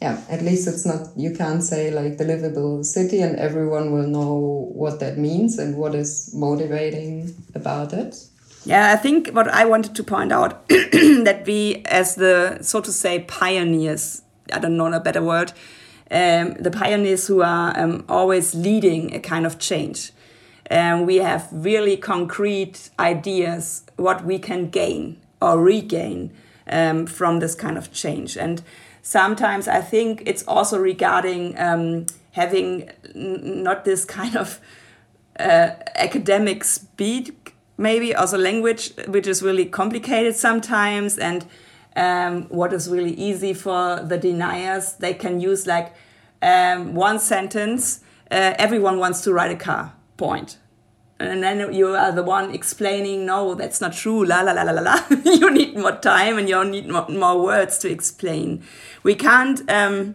yeah, 0.01 0.23
at 0.31 0.43
least 0.43 0.67
it's 0.67 0.87
not, 0.87 1.09
you 1.17 1.35
can't 1.35 1.63
say 1.63 1.91
like 1.91 2.17
the 2.17 2.25
livable 2.25 2.83
city 2.83 3.21
and 3.21 3.37
everyone 3.37 3.93
will 3.93 4.07
know 4.07 4.71
what 4.73 4.99
that 5.01 5.19
means 5.19 5.59
and 5.59 5.77
what 5.77 5.95
is 5.95 6.33
motivating 6.35 7.35
about 7.55 7.93
it. 7.93 8.17
Yeah, 8.65 8.93
I 8.93 8.97
think 8.97 9.31
what 9.31 9.49
I 9.49 9.65
wanted 9.67 9.95
to 9.95 10.05
point 10.05 10.33
out 10.33 10.69
that 10.69 11.45
we, 11.47 11.83
as 11.87 12.15
the 12.15 12.59
so 12.63 12.81
to 12.81 12.93
say 12.93 13.21
pioneers, 13.21 14.23
I 14.53 14.59
don't 14.59 14.77
know 14.77 14.93
a 14.93 15.01
better 15.01 15.23
word, 15.23 15.53
um, 16.11 16.55
the 16.55 16.71
pioneers 16.71 17.27
who 17.27 17.43
are 17.43 17.79
um, 17.79 18.05
always 18.09 18.55
leading 18.55 19.15
a 19.15 19.21
kind 19.21 19.47
of 19.47 19.59
change. 19.59 20.13
Um, 20.71 21.07
we 21.07 21.17
have 21.17 21.49
really 21.51 21.97
concrete 21.97 22.91
ideas 22.99 23.85
what 23.97 24.25
we 24.25 24.39
can 24.39 24.71
gain 24.71 25.21
or 25.41 25.61
regain 25.61 26.33
um, 26.69 27.07
from 27.07 27.41
this 27.41 27.55
kind 27.55 27.77
of 27.77 27.93
change. 27.93 28.37
And 28.37 28.63
sometimes 29.03 29.69
I 29.69 29.81
think 29.81 30.23
it's 30.27 30.43
also 30.47 30.79
regarding 30.79 31.59
um, 31.59 32.07
having 32.33 32.91
not 33.15 33.85
this 33.85 34.05
kind 34.05 34.37
of 34.37 34.61
uh, 35.39 35.71
academic 35.97 36.65
speed, 36.65 37.37
maybe 37.77 38.15
also 38.15 38.39
language, 38.39 38.93
which 39.09 39.27
is 39.27 39.43
really 39.43 39.67
complicated 39.67 40.37
sometimes, 40.37 41.19
and 41.19 41.47
um, 41.97 42.45
what 42.49 42.73
is 42.73 42.89
really 42.89 43.15
easy 43.15 43.55
for 43.55 44.01
the 44.03 44.19
deniers. 44.19 44.95
They 44.95 45.15
can 45.15 45.41
use 45.41 45.67
like 45.67 45.95
um, 46.43 46.95
one 46.95 47.19
sentence. 47.19 48.01
Uh, 48.31 48.55
everyone 48.59 48.99
wants 48.99 49.23
to 49.23 49.33
ride 49.33 49.51
a 49.51 49.57
car. 49.57 49.95
Point 50.17 50.59
and 51.21 51.43
then 51.43 51.73
you 51.73 51.89
are 51.89 52.13
the 52.13 52.23
one 52.23 52.53
explaining 52.55 53.27
no 53.27 53.55
that's 53.55 53.81
not 53.81 53.93
true 53.93 54.25
la 54.25 54.41
la 54.41 54.53
la 54.53 54.63
la 54.63 54.73
la 54.73 54.81
la 54.81 54.99
you 55.25 55.51
need 55.51 55.77
more 55.77 55.97
time 55.99 56.39
and 56.39 56.49
you 56.49 56.65
need 56.65 56.89
more, 56.89 57.07
more 57.09 57.43
words 57.43 57.79
to 57.79 57.91
explain 57.91 58.63
we 59.03 59.15
can't 59.15 59.69
um, 59.71 60.15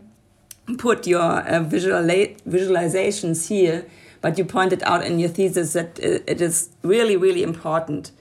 put 0.77 1.07
your 1.07 1.21
uh, 1.21 1.63
visualizations 1.63 3.47
here 3.47 3.85
but 4.21 4.37
you 4.37 4.45
pointed 4.45 4.81
out 4.83 5.05
in 5.05 5.19
your 5.19 5.29
thesis 5.29 5.73
that 5.73 5.99
it 5.99 6.41
is 6.41 6.69
really 6.81 7.15
really 7.15 7.43
important 7.43 8.11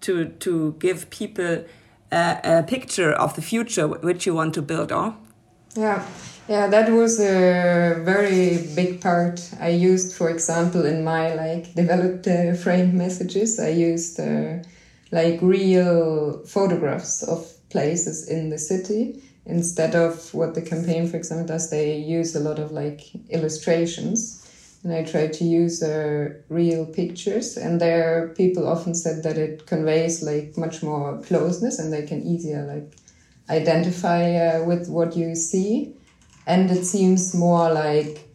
to 0.00 0.26
to 0.38 0.74
give 0.78 1.10
people 1.10 1.64
a, 2.12 2.40
a 2.44 2.62
picture 2.62 3.12
of 3.12 3.34
the 3.34 3.42
future 3.42 3.88
which 3.88 4.26
you 4.26 4.34
want 4.34 4.54
to 4.54 4.62
build 4.62 4.92
on. 4.92 5.16
Yeah. 5.76 6.04
Yeah, 6.48 6.66
that 6.66 6.90
was 6.90 7.20
a 7.20 8.02
very 8.04 8.58
big 8.74 9.00
part. 9.00 9.40
I 9.60 9.68
used, 9.68 10.16
for 10.16 10.30
example, 10.30 10.84
in 10.84 11.04
my 11.04 11.34
like 11.34 11.74
developed 11.74 12.26
uh, 12.26 12.54
framed 12.54 12.92
messages, 12.94 13.60
I 13.60 13.68
used 13.68 14.18
uh, 14.18 14.54
like 15.12 15.38
real 15.40 16.44
photographs 16.44 17.22
of 17.22 17.46
places 17.70 18.28
in 18.28 18.50
the 18.50 18.58
city 18.58 19.22
instead 19.46 19.94
of 19.94 20.32
what 20.34 20.54
the 20.54 20.62
campaign, 20.62 21.08
for 21.08 21.16
example, 21.16 21.46
does. 21.46 21.70
They 21.70 21.96
use 21.96 22.34
a 22.36 22.40
lot 22.40 22.58
of 22.58 22.72
like 22.72 23.00
illustrations, 23.30 24.46
and 24.84 24.92
I 24.92 25.04
try 25.04 25.28
to 25.28 25.44
use 25.44 25.82
uh, 25.82 26.34
real 26.48 26.86
pictures. 26.86 27.56
And 27.56 27.80
there, 27.80 28.34
people 28.36 28.66
often 28.66 28.94
said 28.94 29.22
that 29.24 29.38
it 29.38 29.66
conveys 29.66 30.22
like 30.22 30.56
much 30.56 30.82
more 30.82 31.20
closeness, 31.22 31.78
and 31.78 31.92
they 31.92 32.06
can 32.06 32.22
easier 32.22 32.64
like 32.66 32.96
identify 33.50 34.36
uh, 34.36 34.64
with 34.64 34.88
what 34.88 35.16
you 35.16 35.34
see 35.34 35.94
and 36.46 36.70
it 36.70 36.84
seems 36.84 37.34
more 37.34 37.72
like 37.72 38.28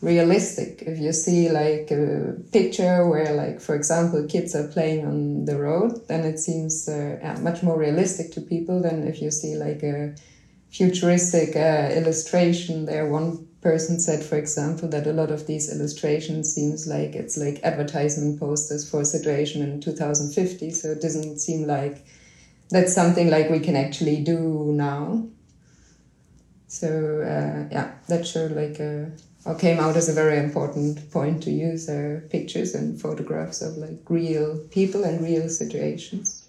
realistic 0.00 0.82
if 0.86 0.98
you 0.98 1.12
see 1.12 1.50
like 1.50 1.90
a 1.90 2.34
picture 2.52 3.06
where 3.06 3.34
like 3.34 3.60
for 3.60 3.74
example 3.74 4.26
kids 4.26 4.54
are 4.54 4.68
playing 4.68 5.04
on 5.04 5.44
the 5.44 5.56
road 5.58 5.92
then 6.08 6.24
it 6.24 6.38
seems 6.38 6.88
uh, 6.88 7.36
much 7.42 7.62
more 7.62 7.78
realistic 7.78 8.32
to 8.32 8.40
people 8.40 8.80
than 8.80 9.06
if 9.06 9.20
you 9.20 9.30
see 9.30 9.56
like 9.56 9.82
a 9.82 10.14
futuristic 10.70 11.56
uh, 11.56 11.92
illustration 11.92 12.86
there. 12.86 13.06
One 13.06 13.46
person 13.60 14.00
said 14.00 14.22
for 14.24 14.36
example 14.36 14.88
that 14.88 15.06
a 15.06 15.12
lot 15.12 15.30
of 15.30 15.46
these 15.46 15.70
illustrations 15.70 16.54
seems 16.54 16.86
like 16.86 17.14
it's 17.14 17.36
like 17.36 17.60
advertisement 17.62 18.40
posters 18.40 18.88
for 18.88 19.02
a 19.02 19.04
situation 19.04 19.60
in 19.60 19.80
2050 19.80 20.70
so 20.70 20.92
it 20.92 21.02
doesn't 21.02 21.38
seem 21.38 21.66
like 21.66 22.02
that's 22.70 22.94
something 22.94 23.30
like 23.30 23.50
we 23.50 23.60
can 23.60 23.76
actually 23.76 24.22
do 24.22 24.72
now. 24.72 25.24
So 26.68 26.88
uh, 27.20 27.68
yeah, 27.70 27.92
that 28.06 28.26
showed 28.26 28.52
like 28.52 28.78
a, 28.78 29.10
or 29.44 29.56
came 29.56 29.80
out 29.80 29.96
as 29.96 30.08
a 30.08 30.12
very 30.12 30.38
important 30.38 31.10
point 31.10 31.42
to 31.42 31.50
use 31.50 31.88
uh, 31.88 32.20
pictures 32.30 32.74
and 32.74 33.00
photographs 33.00 33.60
of 33.60 33.76
like 33.76 33.98
real 34.08 34.58
people 34.70 35.02
and 35.02 35.22
real 35.22 35.48
situations. 35.48 36.39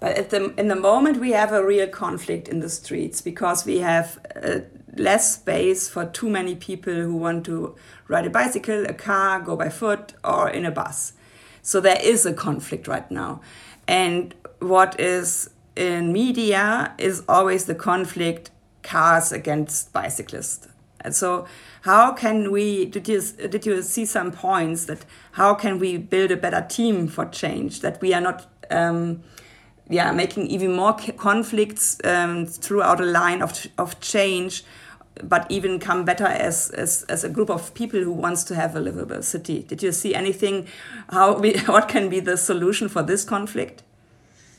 But 0.00 0.16
at 0.16 0.30
the 0.30 0.52
in 0.58 0.68
the 0.68 0.76
moment 0.76 1.18
we 1.18 1.32
have 1.32 1.52
a 1.52 1.64
real 1.64 1.88
conflict 1.88 2.48
in 2.48 2.60
the 2.60 2.68
streets 2.68 3.20
because 3.20 3.64
we 3.64 3.78
have 3.78 4.18
uh, 4.34 4.60
less 4.94 5.34
space 5.34 5.88
for 5.88 6.04
too 6.04 6.28
many 6.28 6.54
people 6.54 6.94
who 6.94 7.16
want 7.16 7.44
to 7.46 7.74
ride 8.08 8.26
a 8.26 8.30
bicycle, 8.30 8.84
a 8.86 8.94
car, 8.94 9.40
go 9.40 9.56
by 9.56 9.68
foot, 9.68 10.14
or 10.22 10.50
in 10.50 10.64
a 10.64 10.70
bus. 10.70 11.12
So 11.62 11.80
there 11.80 12.00
is 12.02 12.26
a 12.26 12.32
conflict 12.32 12.86
right 12.86 13.10
now, 13.10 13.40
and 13.88 14.34
what 14.60 14.98
is 15.00 15.50
in 15.74 16.12
media 16.12 16.94
is 16.98 17.22
always 17.28 17.66
the 17.66 17.74
conflict 17.74 18.50
cars 18.82 19.32
against 19.32 19.92
bicyclists. 19.92 20.68
And 21.00 21.14
so, 21.14 21.46
how 21.82 22.12
can 22.12 22.50
we? 22.50 22.86
Did 22.86 23.06
you 23.08 23.20
did 23.20 23.66
you 23.66 23.82
see 23.82 24.06
some 24.06 24.32
points 24.32 24.86
that 24.86 25.04
how 25.32 25.54
can 25.54 25.78
we 25.78 25.98
build 25.98 26.30
a 26.30 26.36
better 26.36 26.66
team 26.68 27.06
for 27.06 27.26
change? 27.26 27.80
That 27.80 28.00
we 28.00 28.12
are 28.14 28.20
not, 28.20 28.46
um, 28.70 29.22
yeah, 29.88 30.10
making 30.12 30.48
even 30.48 30.74
more 30.74 30.94
conflicts 31.16 31.98
um, 32.04 32.46
throughout 32.46 33.00
a 33.00 33.04
line 33.04 33.42
of 33.42 33.66
of 33.78 34.00
change, 34.00 34.64
but 35.22 35.46
even 35.48 35.78
come 35.78 36.04
better 36.04 36.26
as, 36.26 36.70
as 36.70 37.04
as 37.08 37.24
a 37.24 37.28
group 37.28 37.50
of 37.50 37.72
people 37.74 38.00
who 38.00 38.12
wants 38.12 38.44
to 38.44 38.54
have 38.54 38.74
a 38.74 38.80
livable 38.80 39.22
city. 39.22 39.62
Did 39.62 39.82
you 39.82 39.92
see 39.92 40.14
anything? 40.14 40.66
How 41.10 41.38
we 41.38 41.58
what 41.66 41.88
can 41.88 42.08
be 42.08 42.20
the 42.20 42.36
solution 42.36 42.88
for 42.88 43.02
this 43.02 43.24
conflict? 43.24 43.82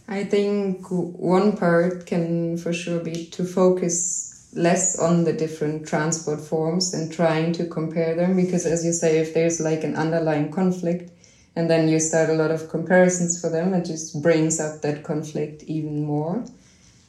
I 0.07 0.23
think 0.23 0.87
one 0.89 1.57
part 1.57 2.05
can 2.05 2.57
for 2.57 2.71
sure 2.71 3.01
be 3.01 3.25
to 3.25 3.43
focus 3.43 4.27
less 4.53 4.97
on 4.97 5.25
the 5.25 5.33
different 5.33 5.85
transport 5.85 6.39
forms 6.39 6.93
and 6.93 7.11
trying 7.11 7.51
to 7.53 7.65
compare 7.65 8.15
them 8.15 8.37
because 8.37 8.65
as 8.65 8.85
you 8.85 8.93
say 8.93 9.17
if 9.17 9.33
there's 9.33 9.59
like 9.59 9.83
an 9.83 9.95
underlying 9.95 10.49
conflict 10.49 11.11
and 11.57 11.71
then 11.71 11.87
you 11.87 11.99
start 11.99 12.29
a 12.29 12.33
lot 12.33 12.51
of 12.51 12.69
comparisons 12.69 13.41
for 13.41 13.49
them. 13.49 13.73
It 13.73 13.85
just 13.85 14.21
brings 14.21 14.59
up 14.59 14.83
that 14.83 15.03
conflict 15.03 15.63
even 15.63 16.05
more. 16.05 16.45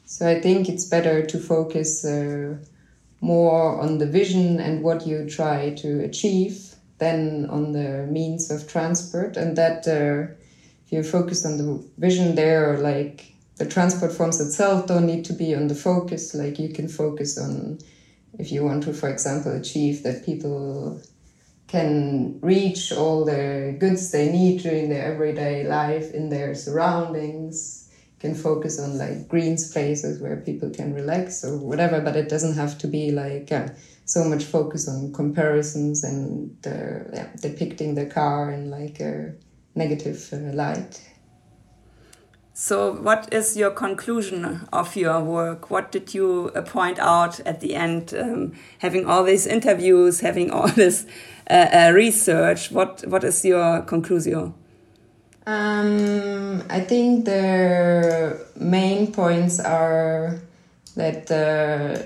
So 0.06 0.26
i 0.26 0.40
think 0.40 0.70
it's 0.70 0.86
better 0.86 1.26
to 1.26 1.38
focus 1.38 2.02
uh, 2.02 2.56
more 3.20 3.78
on 3.78 3.98
the 3.98 4.06
vision 4.06 4.58
and 4.58 4.82
what 4.82 5.06
you 5.06 5.28
try 5.28 5.74
to 5.82 6.00
achieve 6.02 6.76
than 6.96 7.44
on 7.50 7.72
the 7.72 8.06
means 8.18 8.50
of 8.50 8.66
transport. 8.66 9.36
And 9.36 9.54
that 9.56 9.86
uh, 9.86 10.32
if 10.86 10.92
you 10.92 11.02
focus 11.02 11.44
on 11.44 11.58
the 11.58 11.84
vision 11.98 12.34
there, 12.34 12.78
like 12.78 13.34
the 13.56 13.66
transport 13.66 14.12
forms 14.12 14.40
itself 14.40 14.86
don't 14.86 15.04
need 15.04 15.26
to 15.26 15.34
be 15.34 15.54
on 15.54 15.68
the 15.68 15.74
focus. 15.74 16.34
Like 16.34 16.58
you 16.58 16.70
can 16.70 16.88
focus 16.88 17.36
on 17.36 17.80
if 18.38 18.50
you 18.50 18.64
want 18.64 18.84
to, 18.84 18.94
for 18.94 19.10
example, 19.10 19.52
achieve 19.52 20.04
that 20.04 20.24
people 20.24 21.02
can 21.68 22.40
reach 22.40 22.92
all 22.92 23.24
the 23.24 23.76
goods 23.78 24.10
they 24.10 24.32
need 24.32 24.62
during 24.62 24.88
their 24.88 25.04
everyday 25.04 25.64
life 25.66 26.12
in 26.12 26.28
their 26.30 26.54
surroundings 26.54 27.90
can 28.20 28.34
focus 28.34 28.80
on 28.80 28.98
like 28.98 29.28
green 29.28 29.56
spaces 29.56 30.20
where 30.20 30.38
people 30.38 30.70
can 30.70 30.92
relax 30.92 31.44
or 31.44 31.56
whatever 31.58 32.00
but 32.00 32.16
it 32.16 32.28
doesn't 32.28 32.54
have 32.54 32.76
to 32.78 32.88
be 32.88 33.12
like 33.12 33.52
uh, 33.52 33.68
so 34.08 34.24
much 34.24 34.44
focus 34.44 34.88
on 34.88 35.12
comparisons 35.12 36.02
and 36.02 36.56
uh, 36.66 37.04
yeah, 37.12 37.28
depicting 37.42 37.94
the 37.94 38.06
car 38.06 38.50
in 38.50 38.70
like 38.70 39.00
a 39.00 39.34
negative 39.74 40.28
uh, 40.32 40.54
light. 40.54 41.02
So, 42.54 42.94
what 42.94 43.32
is 43.32 43.56
your 43.56 43.70
conclusion 43.70 44.66
of 44.72 44.96
your 44.96 45.22
work? 45.22 45.70
What 45.70 45.92
did 45.92 46.12
you 46.12 46.50
uh, 46.56 46.62
point 46.62 46.98
out 46.98 47.38
at 47.40 47.60
the 47.60 47.76
end? 47.76 48.12
Um, 48.18 48.52
having 48.78 49.06
all 49.06 49.22
these 49.22 49.46
interviews, 49.46 50.20
having 50.20 50.50
all 50.50 50.66
this 50.82 51.06
uh, 51.50 51.68
uh, 51.72 51.92
research, 51.94 52.70
what 52.70 53.04
what 53.06 53.24
is 53.24 53.44
your 53.44 53.82
conclusion? 53.82 54.54
Um, 55.46 56.62
I 56.68 56.80
think 56.80 57.24
the 57.24 58.38
main 58.56 59.12
points 59.12 59.58
are 59.58 60.40
that 60.94 61.30
uh, 61.30 62.02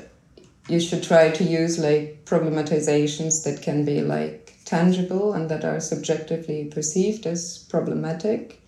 you 0.69 0.79
should 0.79 1.03
try 1.03 1.31
to 1.31 1.43
use 1.43 1.79
like 1.79 2.25
problematizations 2.25 3.43
that 3.45 3.63
can 3.63 3.85
be 3.85 4.01
like 4.01 4.55
tangible 4.65 5.33
and 5.33 5.51
that 5.51 5.65
are 5.65 5.81
subjectively 5.81 6.67
perceived 6.67 7.27
as 7.27 7.67
problematic 7.69 8.63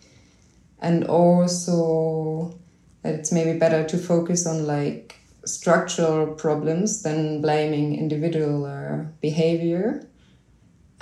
and 0.80 1.04
also 1.04 2.58
that 3.02 3.14
it's 3.14 3.30
maybe 3.30 3.58
better 3.58 3.84
to 3.84 3.96
focus 3.96 4.46
on 4.46 4.66
like 4.66 5.16
structural 5.44 6.26
problems 6.26 7.02
than 7.02 7.40
blaming 7.40 7.96
individual 7.96 8.66
uh, 8.66 9.04
behavior 9.20 10.06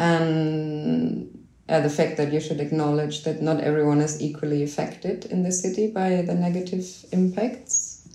and 0.02 1.46
uh, 1.68 1.80
the 1.80 1.88
fact 1.88 2.16
that 2.16 2.32
you 2.32 2.40
should 2.40 2.60
acknowledge 2.60 3.22
that 3.22 3.40
not 3.40 3.60
everyone 3.60 4.00
is 4.00 4.20
equally 4.20 4.64
affected 4.64 5.26
in 5.26 5.44
the 5.44 5.52
city 5.52 5.86
by 5.86 6.22
the 6.22 6.34
negative 6.34 6.84
impacts. 7.12 8.08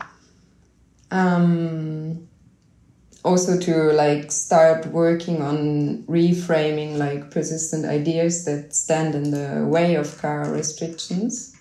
Um, 1.11 2.27
also 3.23 3.57
to 3.57 3.93
like 3.93 4.33
start 4.33 4.87
working 4.87 5.41
on 5.41 6.03
reframing 6.03 6.97
like 6.97 7.31
persistent 7.31 7.85
ideas 7.85 8.43
that 8.43 8.75
stand 8.75 9.15
in 9.15 9.31
the 9.31 9.65
way 9.65 9.95
of 9.95 10.17
car 10.17 10.51
restrictions 10.51 11.55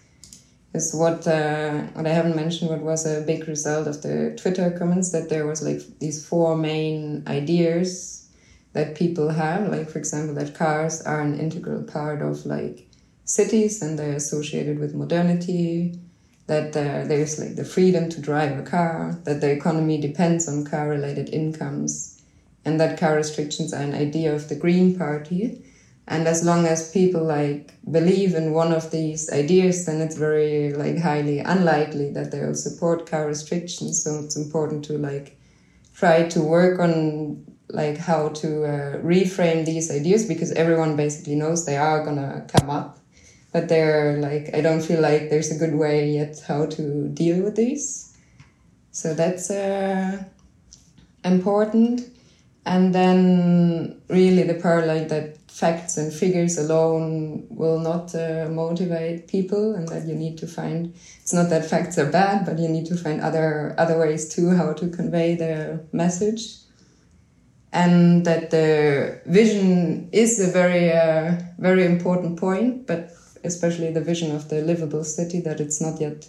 is 0.74 0.92
what 0.92 1.26
uh, 1.28 1.82
what 1.94 2.06
I 2.06 2.10
haven't 2.10 2.34
mentioned 2.34 2.70
what 2.70 2.82
was 2.82 3.06
a 3.06 3.20
big 3.20 3.46
result 3.46 3.86
of 3.86 4.02
the 4.02 4.36
Twitter 4.40 4.70
comments 4.76 5.12
that 5.12 5.28
there 5.28 5.46
was 5.46 5.62
like 5.62 5.82
these 6.00 6.26
four 6.26 6.56
main 6.56 7.22
ideas 7.28 8.15
that 8.76 8.94
people 8.94 9.28
have 9.30 9.68
like 9.68 9.88
for 9.90 9.98
example 9.98 10.34
that 10.34 10.54
cars 10.54 11.02
are 11.02 11.20
an 11.20 11.38
integral 11.40 11.82
part 11.82 12.20
of 12.22 12.46
like 12.46 12.88
cities 13.24 13.82
and 13.82 13.98
they're 13.98 14.20
associated 14.22 14.78
with 14.78 14.94
modernity 14.94 15.98
that 16.46 16.72
there's 16.72 17.38
like 17.38 17.56
the 17.56 17.64
freedom 17.64 18.08
to 18.08 18.20
drive 18.20 18.58
a 18.58 18.62
car, 18.62 19.18
that 19.24 19.40
the 19.40 19.50
economy 19.50 20.00
depends 20.00 20.48
on 20.48 20.64
car 20.64 20.88
related 20.88 21.28
incomes, 21.30 22.22
and 22.64 22.80
that 22.80 22.98
car 22.98 23.16
restrictions 23.16 23.72
are 23.74 23.82
an 23.82 23.94
idea 23.94 24.34
of 24.34 24.48
the 24.48 24.54
Green 24.54 24.96
Party. 24.96 25.62
And 26.08 26.28
as 26.28 26.44
long 26.44 26.66
as 26.66 26.92
people 26.92 27.24
like 27.24 27.74
believe 27.90 28.34
in 28.34 28.52
one 28.52 28.72
of 28.72 28.92
these 28.92 29.28
ideas, 29.32 29.86
then 29.86 30.00
it's 30.00 30.16
very 30.16 30.72
like 30.72 30.98
highly 30.98 31.40
unlikely 31.40 32.10
that 32.12 32.30
they'll 32.30 32.54
support 32.54 33.10
car 33.10 33.26
restrictions. 33.26 34.04
So 34.04 34.20
it's 34.20 34.36
important 34.36 34.84
to 34.84 34.98
like 34.98 35.36
try 35.94 36.28
to 36.28 36.40
work 36.40 36.78
on 36.78 37.44
like 37.68 37.98
how 37.98 38.28
to 38.28 38.64
uh, 38.64 38.96
reframe 39.02 39.64
these 39.64 39.90
ideas 39.90 40.26
because 40.26 40.52
everyone 40.52 40.96
basically 40.96 41.34
knows 41.34 41.66
they 41.66 41.76
are 41.76 42.04
gonna 42.04 42.46
come 42.48 42.70
up 42.70 42.98
but 43.56 43.70
they're 43.70 44.18
like 44.18 44.54
I 44.54 44.60
don't 44.60 44.82
feel 44.82 45.00
like 45.00 45.30
there's 45.30 45.50
a 45.50 45.58
good 45.58 45.74
way 45.74 46.10
yet 46.10 46.42
how 46.46 46.66
to 46.66 47.08
deal 47.08 47.42
with 47.42 47.56
these. 47.56 48.14
So 48.90 49.14
that's 49.14 49.50
uh, 49.50 50.24
important. 51.24 52.02
And 52.66 52.94
then 52.94 54.02
really 54.08 54.42
the 54.42 54.60
part 54.60 54.86
like 54.86 55.08
that 55.08 55.38
facts 55.48 55.96
and 55.96 56.12
figures 56.12 56.58
alone 56.58 57.46
will 57.48 57.78
not 57.78 58.14
uh, 58.14 58.46
motivate 58.50 59.26
people 59.26 59.74
and 59.74 59.88
that 59.88 60.06
you 60.06 60.14
need 60.14 60.36
to 60.36 60.46
find 60.46 60.92
it's 61.22 61.32
not 61.32 61.48
that 61.48 61.64
facts 61.64 61.96
are 61.96 62.10
bad 62.10 62.44
but 62.44 62.58
you 62.58 62.68
need 62.68 62.84
to 62.84 62.94
find 62.94 63.22
other 63.22 63.74
other 63.78 63.98
ways 63.98 64.28
too 64.28 64.50
how 64.50 64.70
to 64.74 64.86
convey 64.90 65.34
the 65.34 65.80
message 65.92 66.56
and 67.82 68.24
that 68.24 68.50
the 68.50 69.20
vision 69.26 70.08
is 70.10 70.40
a 70.40 70.50
very 70.60 70.90
uh, 70.90 71.38
very 71.58 71.84
important 71.84 72.38
point 72.38 72.86
but 72.86 73.10
especially 73.44 73.92
the 73.92 74.00
vision 74.00 74.34
of 74.34 74.48
the 74.48 74.60
livable 74.62 75.04
city 75.04 75.40
that 75.40 75.60
it's 75.60 75.80
not 75.80 76.00
yet 76.00 76.26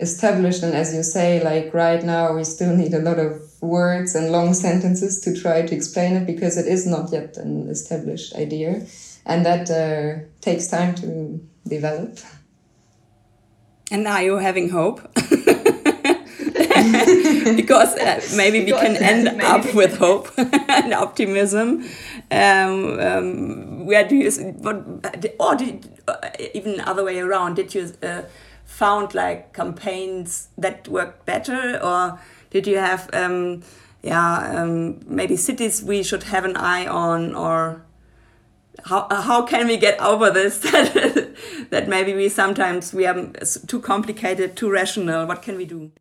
established. 0.00 0.62
And 0.62 0.74
as 0.74 0.94
you 0.94 1.02
say 1.02 1.42
like 1.42 1.72
right 1.74 2.02
now 2.02 2.34
we 2.34 2.44
still 2.44 2.74
need 2.74 2.94
a 2.94 2.98
lot 2.98 3.18
of 3.18 3.40
words 3.60 4.14
and 4.14 4.32
long 4.32 4.54
sentences 4.54 5.20
to 5.20 5.38
try 5.40 5.62
to 5.62 5.74
explain 5.74 6.16
it 6.16 6.26
because 6.26 6.56
it 6.56 6.66
is 6.66 6.86
not 6.86 7.12
yet 7.12 7.36
an 7.36 7.68
established 7.68 8.34
idea. 8.34 8.86
And 9.26 9.44
that 9.44 9.70
uh, 9.70 10.24
takes 10.40 10.66
time 10.66 10.94
to 10.96 11.40
develop. 11.68 12.18
And 13.90 14.06
are 14.06 14.22
you 14.22 14.38
having 14.38 14.70
hope 14.70 15.00
because 17.56 17.94
uh, 17.96 18.20
maybe 18.36 18.64
we 18.64 18.72
can 18.72 18.96
end 18.96 19.42
up 19.42 19.74
with 19.74 19.98
hope 19.98 20.30
and 20.38 20.94
optimism. 20.94 21.84
Um, 22.30 23.00
um, 23.00 23.86
where 23.86 24.06
do 24.06 24.16
you 24.16 24.30
what 24.60 24.76
or 25.38 25.56
did, 25.56 25.88
uh, 26.08 26.16
even 26.54 26.80
other 26.80 27.04
way 27.04 27.18
around 27.18 27.54
did 27.54 27.74
you 27.74 27.92
uh, 28.02 28.22
found 28.64 29.14
like 29.14 29.52
campaigns 29.52 30.48
that 30.56 30.88
worked 30.88 31.26
better? 31.26 31.78
Or 31.82 32.18
did 32.50 32.66
you 32.66 32.78
have 32.78 33.10
um, 33.12 33.62
yeah 34.02 34.62
um, 34.62 35.00
maybe 35.06 35.36
cities 35.36 35.82
we 35.82 36.02
should 36.02 36.24
have 36.24 36.44
an 36.44 36.56
eye 36.56 36.86
on? 36.86 37.34
Or 37.34 37.84
how, 38.84 39.06
how 39.10 39.42
can 39.42 39.66
we 39.66 39.76
get 39.76 40.00
over 40.00 40.30
this? 40.30 40.60
That, 40.70 41.36
that 41.70 41.88
maybe 41.88 42.14
we 42.14 42.28
sometimes 42.28 42.92
we 42.92 43.06
are 43.06 43.30
too 43.66 43.80
complicated 43.80 44.56
too 44.56 44.70
rational. 44.70 45.26
What 45.26 45.42
can 45.42 45.56
we 45.56 45.64
do 45.64 45.92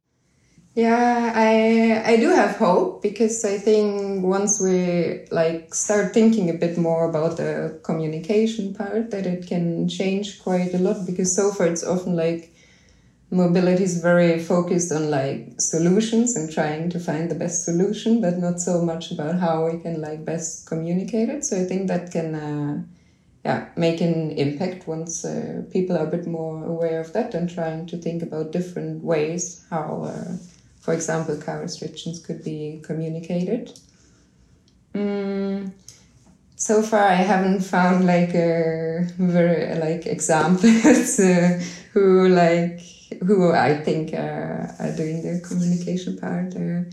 yeah, 0.82 1.32
I 1.36 2.14
I 2.14 2.18
do 2.18 2.30
have 2.30 2.56
hope 2.58 3.02
because 3.02 3.44
I 3.46 3.58
think 3.58 4.24
once 4.24 4.60
we 4.60 5.26
like 5.32 5.74
start 5.74 6.14
thinking 6.14 6.50
a 6.50 6.54
bit 6.54 6.78
more 6.78 7.10
about 7.10 7.38
the 7.38 7.80
communication 7.84 8.74
part, 8.74 9.12
that 9.12 9.26
it 9.26 9.48
can 9.48 9.88
change 9.88 10.40
quite 10.40 10.74
a 10.74 10.78
lot. 10.80 11.06
Because 11.06 11.36
so 11.36 11.52
far 11.52 11.68
it's 11.68 11.84
often 11.84 12.16
like 12.16 12.52
mobility 13.32 13.84
is 13.84 14.02
very 14.02 14.40
focused 14.40 14.92
on 14.92 15.12
like 15.12 15.56
solutions 15.60 16.36
and 16.36 16.52
trying 16.52 16.90
to 16.92 17.00
find 17.00 17.32
the 17.32 17.36
best 17.36 17.66
solution, 17.66 18.22
but 18.22 18.38
not 18.38 18.60
so 18.62 18.82
much 18.82 19.12
about 19.12 19.40
how 19.40 19.66
we 19.66 19.78
can 19.80 20.02
like 20.02 20.26
best 20.26 20.68
communicate 20.68 21.30
it. 21.30 21.46
So 21.46 21.58
I 21.62 21.66
think 21.66 21.88
that 21.90 22.12
can. 22.12 22.36
Uh, 22.36 22.84
yeah, 23.46 23.70
make 23.78 24.02
an 24.02 24.32
impact 24.32 24.88
once 24.88 25.24
uh, 25.26 25.64
people 25.72 25.98
are 25.98 26.08
a 26.08 26.12
bit 26.12 26.28
more 26.28 26.66
aware 26.66 27.00
of 27.00 27.14
that 27.14 27.34
and 27.34 27.50
trying 27.50 27.86
to 27.88 27.98
think 27.98 28.22
about 28.22 28.52
different 28.52 29.04
ways 29.04 29.66
how 29.70 30.04
uh, 30.04 30.36
for 30.80 30.94
example, 30.94 31.38
car 31.38 31.62
restrictions 31.62 32.20
could 32.20 32.44
be 32.44 32.82
communicated. 32.84 33.78
Mm, 34.94 35.72
so 36.56 36.82
far, 36.82 37.08
I 37.08 37.16
haven't 37.16 37.62
found 37.62 38.06
like 38.06 38.34
a 38.34 39.08
very 39.18 39.76
like 39.76 40.06
examples 40.06 41.20
uh, 41.20 41.62
who 41.94 42.30
like 42.30 42.82
who 43.26 43.52
I 43.52 43.82
think 43.84 44.14
are, 44.14 44.76
are 44.80 44.96
doing 44.96 45.22
the 45.22 45.42
communication 45.48 46.18
part 46.18 46.56
uh, 46.56 46.90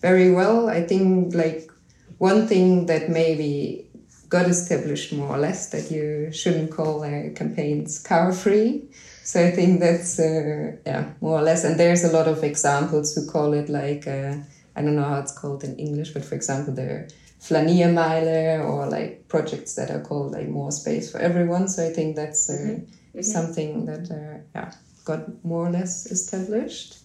very 0.00 0.30
well. 0.30 0.68
I 0.68 0.86
think 0.86 1.34
like 1.34 1.70
one 2.18 2.46
thing 2.46 2.86
that 2.86 3.08
maybe 3.08 3.86
got 4.28 4.46
established 4.46 5.12
more 5.12 5.36
or 5.36 5.38
less 5.38 5.70
that 5.70 5.90
you 5.90 6.30
shouldn't 6.32 6.70
call 6.70 7.02
uh, 7.02 7.30
campaigns 7.34 7.98
car 7.98 8.32
free 8.32 8.88
so 9.30 9.46
I 9.46 9.52
think 9.52 9.78
that's 9.78 10.18
uh, 10.18 10.72
yeah 10.84 11.12
more 11.20 11.38
or 11.38 11.42
less. 11.42 11.62
And 11.62 11.78
there's 11.78 12.02
a 12.02 12.10
lot 12.10 12.26
of 12.26 12.42
examples 12.42 13.14
who 13.14 13.30
call 13.30 13.52
it 13.52 13.68
like 13.68 14.08
uh, 14.08 14.34
I 14.74 14.82
don't 14.82 14.96
know 14.96 15.04
how 15.04 15.20
it's 15.20 15.30
called 15.30 15.62
in 15.62 15.76
English, 15.76 16.10
but 16.14 16.24
for 16.24 16.34
example, 16.34 16.74
the 16.74 17.08
Flaniermeile 17.38 18.68
or 18.68 18.86
like 18.86 19.28
projects 19.28 19.74
that 19.76 19.88
are 19.92 20.00
called 20.00 20.32
like 20.32 20.48
more 20.48 20.72
space 20.72 21.12
for 21.12 21.18
everyone. 21.18 21.68
So 21.68 21.86
I 21.86 21.92
think 21.92 22.16
that's 22.16 22.50
uh, 22.50 22.54
mm 22.54 22.86
-hmm. 23.14 23.22
something 23.22 23.86
that 23.86 24.10
uh, 24.10 24.36
yeah 24.54 24.70
got 25.04 25.20
more 25.44 25.68
or 25.68 25.72
less 25.72 26.10
established. 26.10 26.98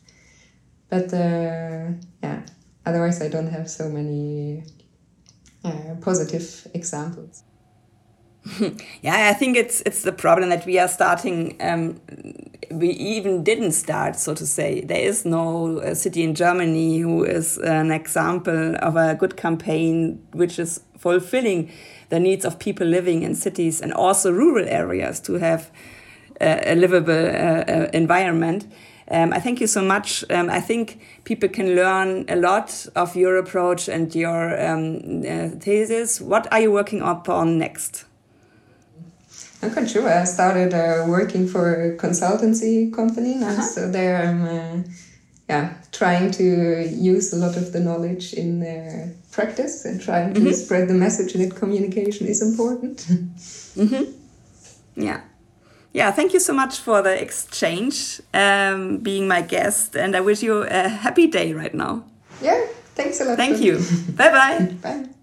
But 0.90 1.14
uh, 1.14 1.94
yeah, 2.24 2.40
otherwise 2.86 3.26
I 3.26 3.30
don't 3.30 3.52
have 3.52 3.68
so 3.68 3.90
many 3.90 4.64
uh, 5.64 5.94
positive 6.02 6.48
examples. 6.74 7.44
yeah, 9.02 9.30
I 9.30 9.34
think 9.34 9.58
it's 9.58 9.82
it's 9.82 10.04
the 10.04 10.12
problem 10.12 10.50
that 10.50 10.66
we 10.66 10.78
are 10.78 10.88
starting. 10.88 11.56
Um, 11.60 12.00
we 12.70 12.90
even 12.90 13.44
didn't 13.44 13.72
start, 13.72 14.18
so 14.18 14.36
to 14.36 14.46
say. 14.46 14.82
There 14.82 15.00
is 15.00 15.26
no 15.26 15.80
uh, 15.80 15.96
city 15.96 16.22
in 16.24 16.36
Germany 16.36 17.00
who 17.00 17.24
is 17.24 17.58
an 17.58 17.92
example 17.92 18.76
of 18.78 18.96
a 18.98 19.16
good 19.16 19.36
campaign 19.36 20.20
which 20.32 20.60
is 20.60 20.82
fulfilling 20.98 21.72
the 22.10 22.20
needs 22.20 22.46
of 22.46 22.60
people 22.60 22.86
living 22.86 23.24
in 23.24 23.34
cities 23.34 23.82
and 23.82 23.92
also 23.94 24.32
rural 24.32 24.68
areas 24.68 25.20
to 25.22 25.34
have 25.34 25.72
uh, 26.40 26.60
a 26.66 26.76
livable 26.76 27.14
uh, 27.14 27.64
uh 27.68 27.90
environment. 27.94 28.68
Um, 29.10 29.34
I 29.34 29.40
thank 29.40 29.60
you 29.60 29.68
so 29.68 29.82
much. 29.82 30.24
Um, 30.30 30.50
I 30.50 30.62
think 30.62 31.00
people 31.24 31.50
can 31.50 31.76
learn 31.76 32.26
a 32.28 32.36
lot 32.36 32.88
of 32.96 33.16
your 33.16 33.38
approach 33.38 33.88
and 33.88 34.14
your 34.14 34.54
um, 34.60 35.24
uh, 35.24 35.50
thesis. 35.60 36.22
What 36.22 36.52
are 36.52 36.62
you 36.62 36.72
working 36.72 37.02
up 37.02 37.30
on 37.30 37.58
next? 37.58 38.06
I'm 39.66 39.74
quite 39.74 39.90
sure. 39.90 40.08
I 40.08 40.24
started 40.26 40.74
uh, 40.74 41.06
working 41.08 41.48
for 41.48 41.74
a 41.74 41.98
consultancy 41.98 42.94
company 42.94 43.36
now, 43.36 43.50
uh 43.50 43.58
-huh. 43.58 43.74
so 43.74 43.92
there 43.92 44.24
I'm, 44.24 44.42
uh, 44.44 44.84
yeah, 45.50 45.70
trying 45.92 46.32
to 46.32 46.44
use 47.16 47.36
a 47.36 47.40
lot 47.40 47.58
of 47.58 47.72
the 47.72 47.80
knowledge 47.80 48.34
in 48.34 48.62
uh, 48.62 49.08
practice 49.32 49.90
and 49.90 50.02
trying 50.02 50.34
to 50.34 50.40
mm 50.40 50.48
-hmm. 50.48 50.64
spread 50.64 50.88
the 50.88 50.94
message 50.94 51.38
that 51.38 51.60
communication 51.60 52.28
is 52.28 52.42
important. 52.42 53.08
mm 53.76 53.88
-hmm. 53.88 54.06
Yeah. 54.94 55.20
Yeah, 55.92 56.16
thank 56.16 56.32
you 56.34 56.40
so 56.40 56.54
much 56.54 56.82
for 56.82 57.02
the 57.02 57.22
exchange, 57.22 57.96
um, 58.34 58.98
being 59.02 59.28
my 59.28 59.42
guest, 59.48 59.96
and 59.96 60.16
I 60.16 60.20
wish 60.20 60.44
you 60.44 60.64
a 60.64 60.90
happy 60.90 61.28
day 61.28 61.54
right 61.54 61.74
now. 61.74 62.04
Yeah, 62.42 62.62
thanks 62.96 63.22
a 63.22 63.24
lot. 63.24 63.38
Thank 63.38 63.60
you. 63.60 63.80
bye 64.18 64.32
bye. 64.32 64.76
Bye. 64.82 65.15